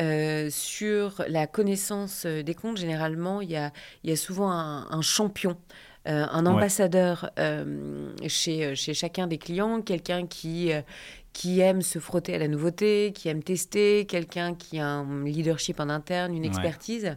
[0.00, 2.78] euh, sur la connaissance euh, des comptes.
[2.78, 5.56] Généralement, il y a, il y a souvent un, champion.
[6.08, 7.30] Euh, un ambassadeur
[8.26, 10.70] chez, chez chacun des clients, quelqu'un qui,
[11.32, 15.78] qui aime se frotter à la nouveauté, qui aime tester, quelqu'un qui a un leadership
[15.80, 17.16] en interne, une expertise.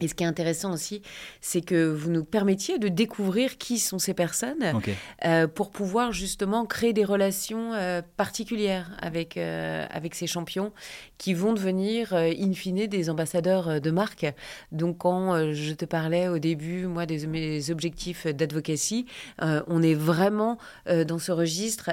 [0.00, 1.02] Et ce qui est intéressant aussi,
[1.40, 4.80] c'est que vous nous permettiez de découvrir qui sont ces personnes
[5.24, 10.72] euh, pour pouvoir justement créer des relations euh, particulières avec, euh, avec ces champions
[11.18, 14.26] qui vont devenir in fine des ambassadeurs de marque.
[14.70, 19.06] Donc quand je te parlais au début, moi, des mes objectifs d'advocacy,
[19.40, 21.90] on est vraiment dans ce registre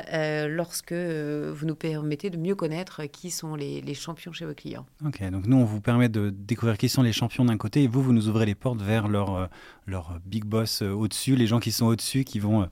[0.47, 4.85] lorsque vous nous permettez de mieux connaître qui sont les, les, champions chez vos clients.
[5.05, 7.87] Ok, donc nous, on vous permet de découvrir qui sont les champions d'un côté et
[7.95, 9.47] vous, vous nous ouvrez les portes vers leur, euh,
[9.87, 12.65] leur big boss euh, au-dessus, les gens qui sont au-dessus, qui vont euh,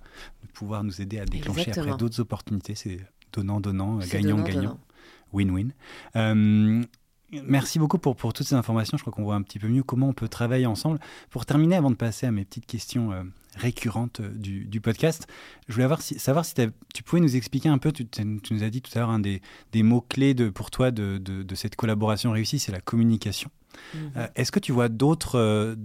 [0.53, 2.75] pouvoir nous aider à déclencher après d'autres opportunités.
[2.75, 2.99] C'est
[3.31, 4.79] donnant, donnant, gagnant, gagnant.
[5.31, 5.71] Win-win.
[7.47, 8.95] Merci beaucoup pour, pour toutes ces informations.
[8.95, 10.99] Je crois qu'on voit un petit peu mieux comment on peut travailler ensemble.
[11.31, 13.12] Pour terminer, avant de passer à mes petites questions
[13.55, 15.25] récurrentes du, du, podcast,
[15.67, 16.53] je voulais avoir, si, savoir si
[16.93, 19.19] tu pouvais nous expliquer un peu, tu, tu nous as dit tout à l'heure, un
[19.19, 23.49] des, des mots-clés de, pour toi de, de, de, cette collaboration réussie, c'est la communication.
[23.93, 24.12] Mhm.
[24.17, 25.75] Euh, est-ce que tu vois d'autres euh,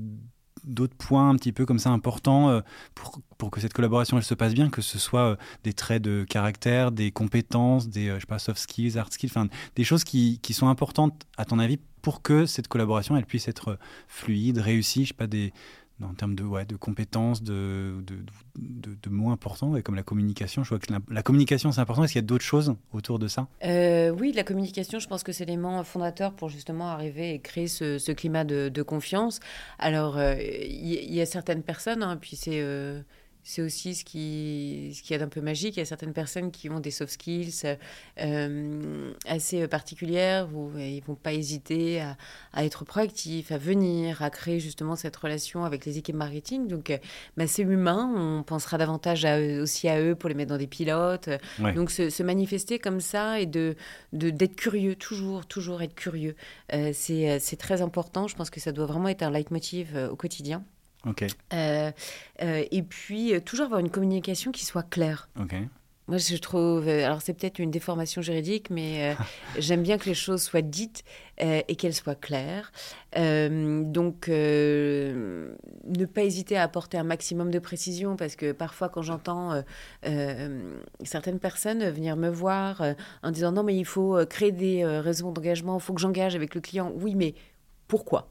[0.64, 2.60] d'autres points un petit peu comme ça importants euh,
[2.94, 6.26] pour, pour, que cette collaboration elle se passe bien, que ce soit des traits de
[6.28, 9.30] caractère, des compétences, des je sais pas, soft skills, hard skills,
[9.76, 13.48] des choses qui, qui, sont importantes à ton avis pour que cette collaboration elle puisse
[13.48, 15.52] être fluide, réussie, je sais pas des,
[16.02, 20.62] en termes de, ouais, de compétences, de, de, de, mots importants, comme la communication.
[20.62, 22.04] Je vois que la, communication, c'est important.
[22.04, 23.48] Est-ce qu'il y a d'autres choses autour de ça?
[23.64, 27.66] Euh, Oui, la communication, je pense que c'est l'élément fondateur pour justement arriver et créer
[27.66, 29.40] ce, ce climat de, confiance.
[29.78, 32.60] Alors, euh, il y, a certaines personnes, hein, puis c'est...
[32.60, 33.02] Euh,
[33.44, 35.76] c'est aussi ce qui, ce qui est un peu magique.
[35.76, 37.62] Il y a certaines personnes qui ont des soft skills
[38.18, 42.16] euh, assez particulières où ils ne vont pas hésiter à,
[42.52, 46.68] à, être proactifs, à venir, à créer justement cette relation avec les équipes marketing.
[46.68, 46.98] Donc, euh,
[47.36, 48.12] bah, c'est humain.
[48.14, 51.30] On pensera davantage à aussi à eux pour les mettre dans des pilotes.
[51.74, 53.76] Donc, se, manifester comme ça et de,
[54.12, 56.36] d'être curieux, toujours, toujours être curieux,
[56.74, 58.28] euh, c'est, c'est très important.
[58.28, 60.62] Je pense que ça doit vraiment être un leitmotiv au quotidien.
[61.06, 61.24] Ok.
[61.52, 61.90] Euh,
[62.42, 65.28] euh, et puis, euh, toujours avoir une communication qui soit claire.
[65.40, 65.54] Ok.
[66.08, 69.14] Moi, je trouve, alors c'est peut-être une déformation juridique, mais
[69.58, 71.04] j'aime bien que les choses soient dites
[71.38, 72.72] et qu'elles soient claires.
[73.14, 79.62] donc, ne pas hésiter à apporter un maximum de précision, parce que parfois, quand j'entends
[81.04, 82.82] certaines personnes venir me voir
[83.22, 86.54] en disant non, mais il faut créer des raisons d'engagement, il faut que j'engage avec
[86.54, 86.90] le client.
[86.96, 87.34] Oui, mais
[87.86, 88.30] pourquoi?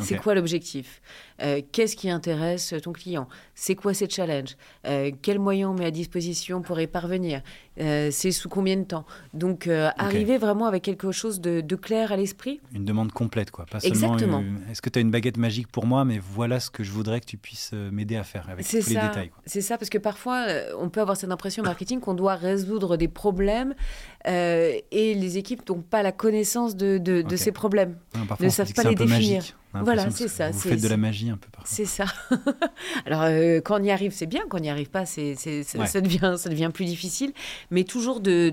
[0.00, 1.00] C'est quoi l'objectif?
[1.42, 3.28] Euh, Qu'est-ce qui intéresse ton client?
[3.54, 4.56] C'est quoi ces challenges?
[4.86, 7.42] Euh, Quels moyens on met à disposition pour y parvenir?
[7.80, 9.04] Euh, C'est sous combien de temps?
[9.32, 12.60] Donc, arriver vraiment avec quelque chose de, clair à l'esprit?
[12.72, 13.66] Une demande complète, quoi.
[13.66, 14.42] Pas Exactement.
[14.70, 16.04] Est-ce que tu as une baguette magique pour moi?
[16.04, 18.94] Mais voilà ce que je voudrais que tu puisses m'aider à faire avec tous les
[18.94, 19.30] détails.
[19.46, 20.46] C'est ça, parce que parfois,
[20.78, 23.74] on peut avoir cette impression marketing qu'on doit résoudre des problèmes
[24.24, 27.96] et les équipes n'ont pas la connaissance de, de, ces problèmes,
[28.40, 29.44] ne savent pas les définir.
[29.82, 30.50] Voilà, c'est ça.
[30.50, 31.68] Vous faites de la magie un peu parfois.
[31.68, 32.04] C'est ça.
[33.06, 34.42] Alors, euh, quand on y arrive, c'est bien.
[34.48, 37.32] Quand on n'y arrive pas, c'est, ça, devient, ça devient plus difficile.
[37.70, 38.50] Mais toujours de,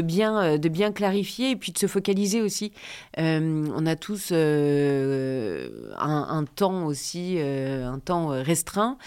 [0.00, 2.72] bien, euh, de bien clarifier et puis de se focaliser aussi.
[3.18, 5.66] Euh, on a tous un,
[5.98, 8.98] un, temps aussi, un temps restreint.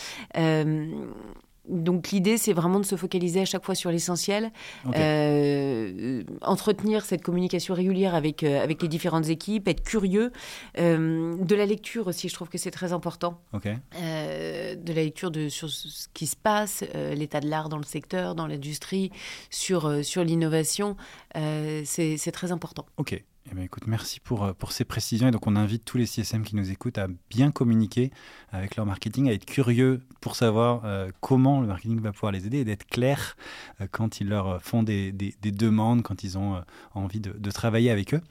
[1.67, 4.51] Donc l'idée, c'est vraiment de se focaliser à chaque fois sur l'essentiel,
[4.95, 10.31] euh, entretenir cette communication régulière avec, euh, avec les différentes équipes, être curieux.
[10.77, 13.41] Euh, de la lecture aussi, je trouve que c'est très important.
[13.53, 16.83] de la lecture de, sur ce qui se passe,
[17.15, 19.11] l'état de l'art dans le secteur, dans l'industrie,
[19.49, 20.95] sur, sur l'innovation,
[21.33, 22.85] c'est très important.
[22.97, 23.23] Ok.
[23.51, 25.27] Eh écoute, merci pour, euh, pour ces précisions.
[25.27, 28.11] Et donc, on invite tous les CSM qui nous écoutent à bien communiquer
[28.51, 32.47] avec leur marketing, à être curieux pour savoir euh, comment le marketing va pouvoir les
[32.47, 33.35] aider et d'être clair
[33.81, 36.63] euh, quand ils leur font des, des, demandes, quand ils ont
[36.95, 38.21] envie de, de, travailler avec eux.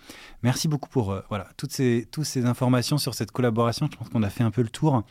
[0.42, 3.88] Merci beaucoup pour voilà, toutes, ces, toutes ces informations sur cette collaboration.
[3.91, 5.05] Je pense qu'on a fait un peu le tour.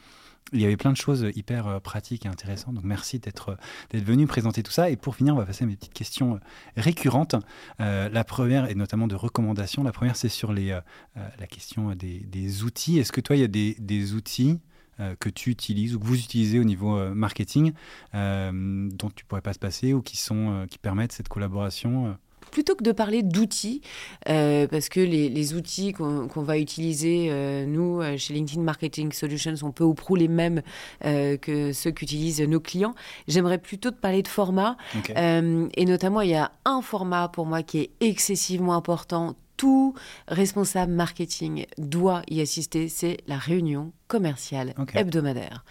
[0.52, 2.76] Il y avait plein de choses hyper pratiques et intéressantes.
[2.76, 3.58] Donc merci d'être
[3.90, 4.90] d'être venu présenter tout ça.
[4.90, 6.40] Et pour finir, on va passer à mes petites questions
[6.78, 7.36] récurrentes.
[7.80, 9.84] la première est notamment de recommandations.
[9.84, 10.78] La première, c'est sur les,
[11.16, 13.00] la question des, outils.
[13.00, 14.60] Est-ce que toi, il y a des, des outils
[15.00, 17.74] euh, que tu utilises ou que vous utilisez au niveau euh, marketing
[18.14, 22.16] euh, dont tu pourrais pas se passer ou qui, sont, qui permettent cette collaboration
[22.54, 23.82] plutôt que de parler d'outils,
[24.26, 29.96] parce que les, outils qu'on va utiliser, nous, chez LinkedIn Marketing Solutions, sont peu ou
[29.96, 30.62] prou les mêmes
[31.02, 32.94] que ceux qu'utilisent nos clients.
[33.28, 34.78] J'aimerais plutôt te parler de format.
[35.16, 39.94] et notamment, il y a un format pour moi qui est excessivement important tout
[40.28, 45.64] responsable marketing doit y assister, c'est la réunion commerciale hebdomadaire.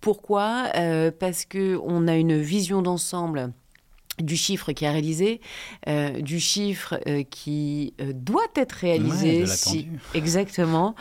[0.00, 0.66] Pourquoi?
[0.76, 3.52] Euh, Parce que on a une vision d'ensemble
[4.18, 5.40] du chiffre qui est réalisé,
[5.88, 10.94] euh, du chiffre euh, qui euh, doit être réalisé, si, exactement,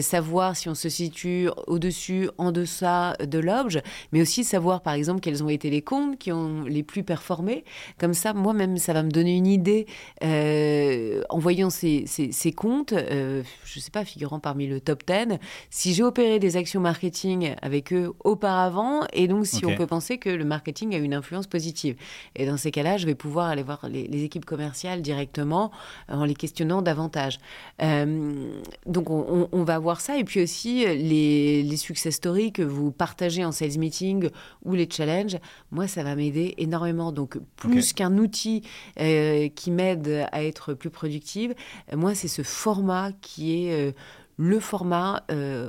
[0.00, 5.20] savoir si on se situe au-dessus, en deçà de l'objet, mais aussi savoir par exemple
[5.20, 7.64] quels ont été les comptes qui ont les plus performés.
[7.98, 9.86] Comme ça, moi-même, ça va me donner une idée
[10.22, 13.42] en voyant ces, ces, comptes, je
[13.76, 15.38] ne sais pas, figurant parmi le top 10,
[15.70, 20.18] si j'ai opéré des actions marketing avec eux auparavant, et donc si on peut penser
[20.18, 21.96] que le marketing a une influence positive.
[22.36, 25.70] Et dans ces cas-là, je vais pouvoir aller voir les, équipes commerciales directement
[26.10, 27.38] euh, en les questionnant davantage.
[27.82, 30.18] Euh, donc, on, va voir ça.
[30.18, 34.28] Et puis aussi, les, les success stories que vous partagez en sales meeting
[34.64, 35.38] ou les challenges,
[35.70, 37.12] moi, ça va m'aider énormément.
[37.12, 38.62] Donc, plus qu'un outil
[39.00, 41.54] euh, qui m'aide à être plus productive,
[41.94, 43.94] moi, c'est ce format qui est
[44.36, 45.24] le format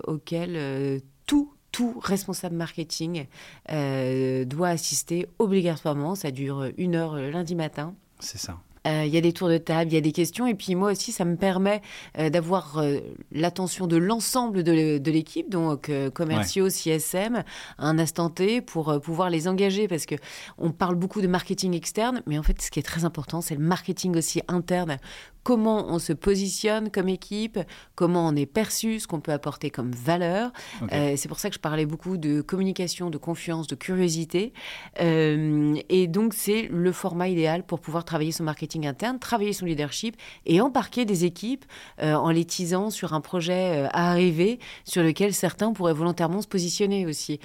[0.07, 1.01] auquel
[1.75, 3.27] tout responsable marketing
[3.69, 6.15] euh, doit assister obligatoirement.
[6.15, 7.93] Ça dure une heure le lundi matin.
[8.21, 8.57] C'est ça.
[8.85, 10.47] Euh, il y a des tours de table, il y a des questions.
[10.47, 11.81] Et puis moi aussi, ça me permet
[12.17, 12.81] euh, d'avoir
[13.31, 17.43] l'attention de l'ensemble de l'équipe, donc commerciaux, CSM,
[17.77, 19.87] à un instant T, pour pouvoir les engager.
[19.87, 20.15] Parce que
[20.57, 23.55] on parle beaucoup de marketing externe, mais en fait, ce qui est très important, c'est
[23.55, 24.97] le marketing aussi interne
[25.45, 27.59] comment on se positionne comme équipe,
[27.93, 30.51] comment on est perçu, ce qu'on peut apporter comme valeur.
[30.91, 34.53] Euh, c'est pour ça que je parlais beaucoup de communication, de confiance, de curiosité.
[34.99, 39.65] Euh, et donc, c'est le format idéal pour pouvoir travailler son marketing interne, travailler son
[39.65, 41.65] leadership et embarquer des équipes
[42.01, 46.47] euh, en les tisant sur un projet à arriver sur lequel certains pourraient volontairement se
[46.47, 47.39] positionner aussi.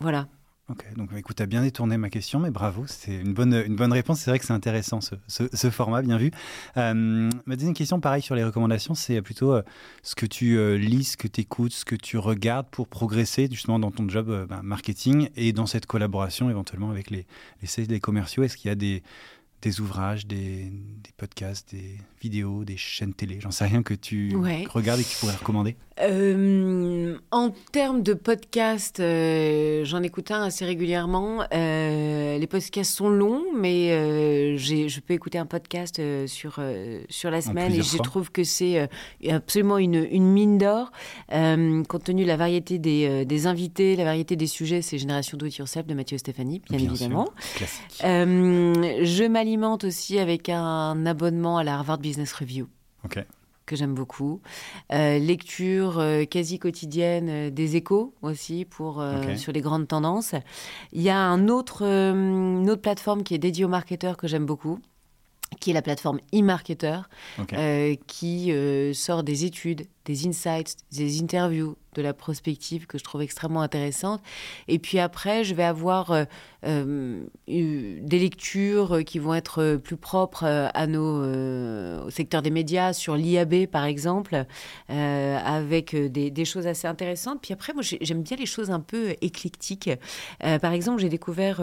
[0.00, 0.26] Voilà.
[0.70, 3.74] Ok, donc écoute, tu as bien détourné ma question, mais bravo, c'est une bonne, une
[3.74, 4.20] bonne réponse.
[4.20, 6.30] C'est vrai que c'est intéressant ce, ce, format, bien vu.
[6.76, 9.62] Euh, ma deuxième question, pareil sur les recommandations, c'est plutôt euh,
[10.02, 13.48] ce que tu euh, lis, ce que tu écoutes, ce que tu regardes pour progresser
[13.50, 17.26] justement dans ton job bah, marketing et dans cette collaboration éventuellement avec les,
[17.62, 18.42] les, les commerciaux.
[18.42, 19.02] Est-ce qu'il y a des,
[19.62, 24.36] des ouvrages, des, des, podcasts, des vidéos, des chaînes télé J'en sais rien que tu
[24.70, 30.42] regardes et que tu pourrais recommander euh, En termes de podcasts, euh, j'en écoute un
[30.42, 31.42] assez régulièrement.
[31.52, 33.88] Euh, les podcasts sont longs, mais
[34.56, 36.60] je peux écouter un podcast sur,
[37.08, 38.88] sur la semaine et je trouve que c'est
[39.28, 40.92] absolument une, une mine d'or.
[41.30, 45.46] compte tenu de la variété des, des, invités, la variété des sujets, c'est Génération Do
[45.46, 47.28] It Yourself de Mathieu Stéphanie, bien, évidemment.
[48.00, 49.47] je m'alimente
[49.84, 52.68] aussi avec un abonnement à la Harvard Business Review.
[53.68, 54.40] que j'aime beaucoup.
[54.92, 59.04] Euh, lecture euh, quasi quotidienne euh, des échos aussi pour,
[59.36, 60.34] sur les grandes tendances.
[60.92, 64.46] Il y a un autre, une autre plateforme qui est dédiée aux marketeurs que j'aime
[64.46, 64.80] beaucoup
[65.60, 67.00] qui est la plateforme e-marketer,
[68.06, 68.52] qui
[68.92, 74.22] sort des études, des insights, des interviews, de la prospective que je trouve extrêmement intéressante.
[74.68, 76.24] Et puis après, je vais avoir euh,
[76.64, 82.92] euh, des lectures qui vont être plus propres euh, à nos, au secteur des médias,
[82.92, 84.44] sur l'IAB par exemple,
[84.88, 87.40] avec des, des, choses assez intéressantes.
[87.42, 89.90] Puis après, moi, j'aime bien les choses un peu éclectiques.
[90.40, 91.60] par exemple, j'ai découvert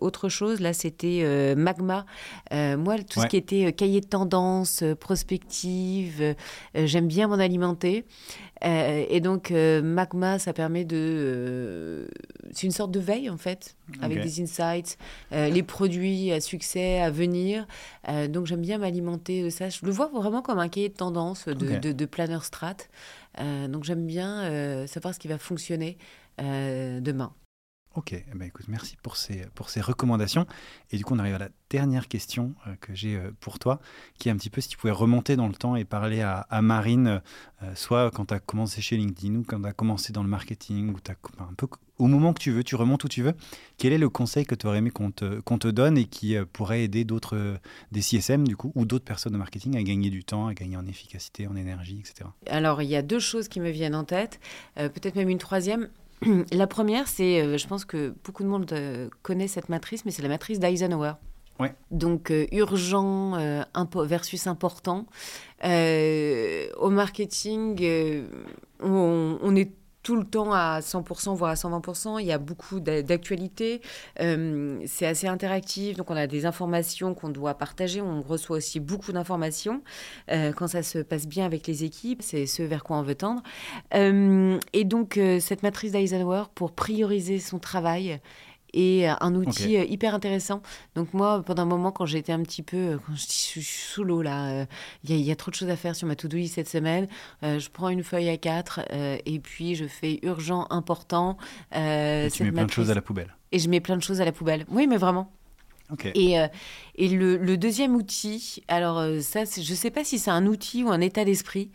[0.00, 0.60] autre chose.
[0.60, 2.06] Là, c'était Magma.
[2.52, 6.34] moi, tout ce qui était cahier de tendance, prospective,
[6.74, 7.38] j'aime bien m'en
[7.84, 10.96] Euh, et donc, euh, Magma, ça permet de.
[10.96, 12.06] Euh,
[12.52, 14.98] c'est une sorte de veille, en fait, avec des insights,
[15.30, 17.66] les produits à succès à venir.
[18.28, 19.68] donc, j'aime bien m'alimenter de ça.
[19.68, 22.76] Je le vois vraiment comme un cahier de tendance de, de, de planner strat.
[23.68, 25.96] donc, j'aime bien savoir ce qui va fonctionner
[26.38, 27.32] demain.
[27.94, 30.46] Ok, eh ben écoute, merci pour ces, pour ces recommandations.
[30.92, 33.80] Et du coup, on arrive à la dernière question euh, que j'ai euh, pour toi,
[34.18, 36.62] qui est un petit peu si tu pouvais remonter dans le temps et parler à,
[36.62, 37.20] Marine,
[37.62, 40.28] euh, soit quand tu as commencé chez LinkedIn ou quand tu as commencé dans le
[40.30, 41.66] marketing, ou as, un peu
[41.98, 43.34] au moment que tu veux, tu remontes où tu veux.
[43.76, 46.34] Quel est le conseil que tu aurais aimé qu'on te, qu'on te, donne et qui
[46.52, 47.58] pourrait aider d'autres,
[47.92, 50.78] des CSM du coup, ou d'autres personnes de marketing à gagner du temps, à gagner
[50.78, 52.28] en efficacité, en énergie, etc.
[52.46, 54.40] Alors, il y a deux choses qui me viennent en tête,
[54.76, 55.90] peut-être même une troisième
[56.52, 58.72] La première, c'est, je pense que beaucoup de monde
[59.22, 61.14] connaît cette matrice, mais c'est la matrice d'Eisenhower.
[61.60, 61.74] Ouais.
[61.90, 63.36] Donc urgent
[63.94, 65.06] versus important.
[65.62, 67.84] au marketing,
[68.80, 69.70] on, on, est
[70.02, 72.20] tout le temps à 100%, voire à 120%.
[72.20, 73.80] Il y a beaucoup d'actualités.
[74.20, 78.00] Euh, c'est assez interactif, donc on a des informations qu'on doit partager.
[78.00, 79.82] On reçoit aussi beaucoup d'informations
[80.30, 82.22] euh, quand ça se passe bien avec les équipes.
[82.22, 83.42] C'est ce vers quoi on veut tendre.
[83.94, 88.20] Euh, et donc, cette matrice d'Eisenhower, pour prioriser son travail,
[88.74, 90.62] et euh, un outil euh, hyper intéressant.
[90.94, 94.04] Donc moi, pendant un moment, quand j'étais un petit peu, euh, quand je suis sous
[94.04, 94.66] l'eau là,
[95.04, 97.08] il y, a trop de choses à faire sur ma to-do list cette semaine.
[97.42, 101.36] je prends une feuille à quatre et puis je fais urgent, important.
[101.74, 103.34] et tu mets plein de choses à la poubelle.
[103.52, 104.64] Et je mets plein de choses à la poubelle.
[104.68, 105.30] Oui, mais vraiment.
[106.14, 106.36] Et,
[106.94, 110.84] et le, le, deuxième outil, alors ça, je ne sais pas si c'est un outil
[110.84, 111.70] ou un état d'esprit.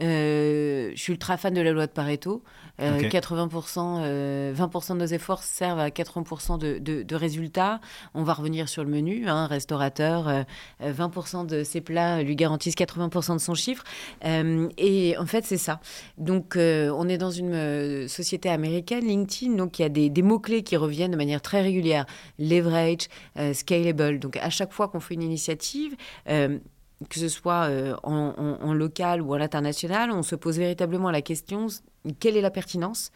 [0.00, 2.42] Je suis ultra fan de la loi de Pareto.
[2.78, 7.80] 80%, euh, 20% euh, de nos efforts servent à 80% de, de, résultats.
[8.14, 9.28] On va revenir sur le menu.
[9.28, 10.44] Un hein, restaurateur,
[10.82, 13.84] 20% euh, de ses plats lui garantissent 80% de son chiffre.
[14.22, 15.80] et en fait, c'est ça.
[16.18, 20.62] Donc, on est dans une société américaine, LinkedIn, donc il y a des, des mots-clés
[20.62, 22.06] qui reviennent de manière très régulière.
[22.38, 23.08] Leverage,
[23.52, 24.18] scalable.
[24.18, 25.96] Donc, à chaque fois qu'on fait une initiative,
[27.08, 27.68] que ce soit
[28.02, 31.68] en, en, local ou à l'international, on se pose véritablement la question
[32.20, 33.10] quelle est la pertinence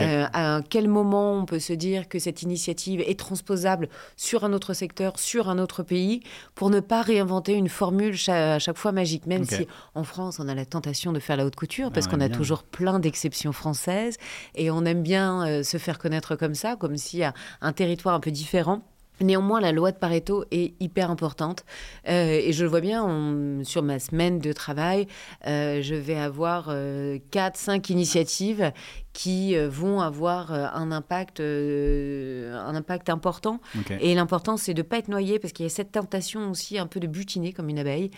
[0.00, 4.52] euh, À quel moment on peut se dire que cette initiative est transposable sur un
[4.52, 6.20] autre secteur, sur un autre pays,
[6.54, 10.48] pour ne pas réinventer une formule à chaque fois magique, même si en France on
[10.48, 13.52] a la tentation de faire la haute couture, parce ah qu'on a toujours plein d'exceptions
[13.52, 14.18] françaises,
[14.54, 18.14] et on aime bien euh, se faire connaître comme ça, comme si a un territoire
[18.14, 18.82] un peu différent.
[19.20, 21.64] Néanmoins, la loi de Pareto est hyper importante.
[22.08, 25.06] Euh, et je le vois bien sur ma semaine de travail,
[25.46, 28.72] euh, je vais avoir euh, 4-5 initiatives
[29.14, 33.60] qui euh, vont avoir euh, un impact, euh, un impact important.
[34.00, 36.78] Et l'important, c'est de ne pas être noyé, parce qu'il y a cette tentation aussi
[36.78, 38.10] un peu de butiner comme une abeille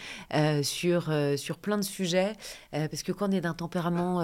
[0.63, 2.33] sur, sur plein de sujets.
[2.73, 4.23] parce que quand on est d'un tempérament,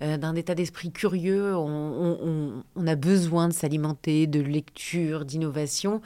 [0.00, 6.00] d'un état d'esprit curieux, on, on, a besoin de s'alimenter, de lecture, d'innovation.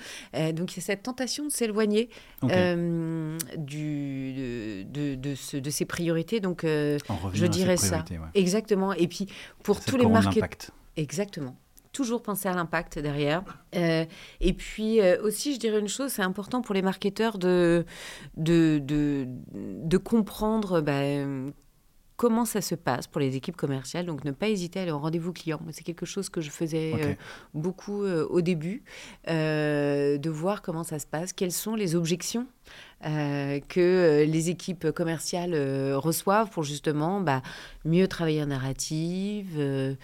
[0.52, 2.08] donc il y a cette tentation de s'éloigner
[2.42, 4.34] du,
[4.84, 6.40] de, de, ce, de, ces priorités.
[6.40, 8.04] Donc je dirais ça.
[8.34, 8.94] Exactement.
[8.94, 9.26] Et puis
[9.62, 10.06] pour tous les
[10.96, 11.56] Exactement.
[11.92, 13.42] Toujours penser à l'impact derrière.
[13.74, 14.04] Euh,
[14.40, 17.84] et puis euh, aussi, je dirais une chose, c'est important pour les marketeurs de,
[18.36, 21.02] de, de, comprendre bah,
[22.18, 24.04] comment ça se passe pour les équipes commerciales.
[24.04, 25.60] Donc, ne pas hésiter à aller au rendez-vous client.
[25.70, 27.14] C'est quelque chose que je faisais euh,
[27.54, 28.82] beaucoup euh, au début,
[29.28, 32.46] euh, de voir comment ça se passe, quelles sont les objections
[33.00, 35.54] que les équipes commerciales
[35.94, 37.42] reçoivent pour justement bah,
[37.84, 39.96] mieux travailler en narrative,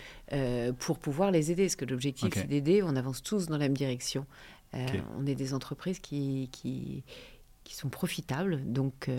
[0.79, 1.65] pour pouvoir les aider.
[1.65, 2.85] Parce que l'objectif, c'est d'aider.
[2.85, 4.27] On avance tous dans la même direction.
[4.73, 7.03] On est des entreprises qui, qui,
[7.65, 8.61] qui sont profitables.
[8.65, 9.11] Donc,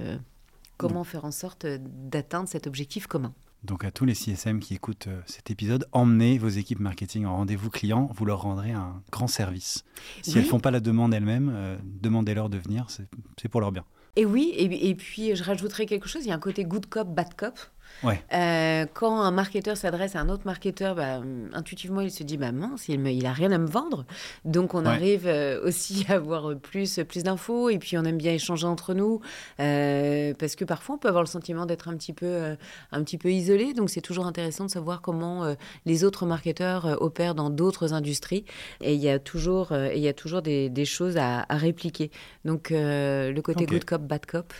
[0.77, 3.33] Comment faire en sorte d'atteindre cet objectif commun?
[3.63, 7.37] Donc à tous les CSM qui écoutent euh, cet épisode, emmenez vos équipes marketing en
[7.37, 9.83] rendez-vous client, vous leur rendrez un grand service.
[10.21, 13.71] Si elles ne font pas la demande elles-mêmes, euh, demandez-leur de venir, c'est pour leur
[13.71, 13.83] bien.
[14.17, 16.85] Et oui, et, et, puis je rajouterai quelque chose, il y a un côté good
[16.85, 17.59] cop, bad cop.
[18.03, 21.21] Euh, quand un marketeur s'adresse à un autre marketeur, bah,
[21.53, 24.05] intuitivement, il se dit bah mince, il, n'a a rien à me vendre.
[24.43, 28.33] Donc, on arrive euh, aussi à avoir plus, plus d'infos et puis on aime bien
[28.33, 29.21] échanger entre nous
[29.59, 32.55] euh, parce que parfois, on peut avoir le sentiment d'être un petit peu,
[32.91, 33.73] un petit peu isolé.
[33.73, 38.45] Donc, c'est toujours intéressant de savoir comment les autres marketeurs opèrent dans d'autres industries.
[38.81, 42.11] Et il y a toujours, il y a toujours des, des choses à, répliquer.
[42.43, 44.53] Donc, le côté good cop, bad cop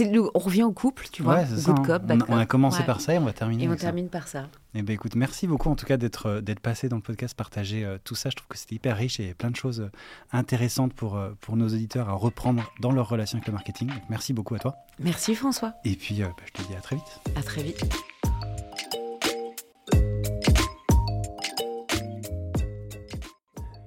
[0.00, 1.44] on revient au couple, tu vois.
[1.44, 3.64] Good cop, bad on, on, a commencé par ça et on va terminer.
[3.64, 4.48] Et on termine par ça.
[4.74, 7.36] Eh ben écoute, merci beaucoup en tout cas d'être euh, d'être passé dans le podcast,
[7.36, 8.30] partager euh, tout ça.
[8.30, 9.90] Je trouve que c'était hyper riche et plein de choses euh,
[10.32, 13.90] intéressantes pour pour nos auditeurs à reprendre dans leur relation avec le marketing.
[14.08, 14.76] merci beaucoup à toi.
[14.98, 15.74] Merci François.
[15.84, 17.20] Et puis bah, je te dis à très vite.
[17.36, 17.84] À très vite.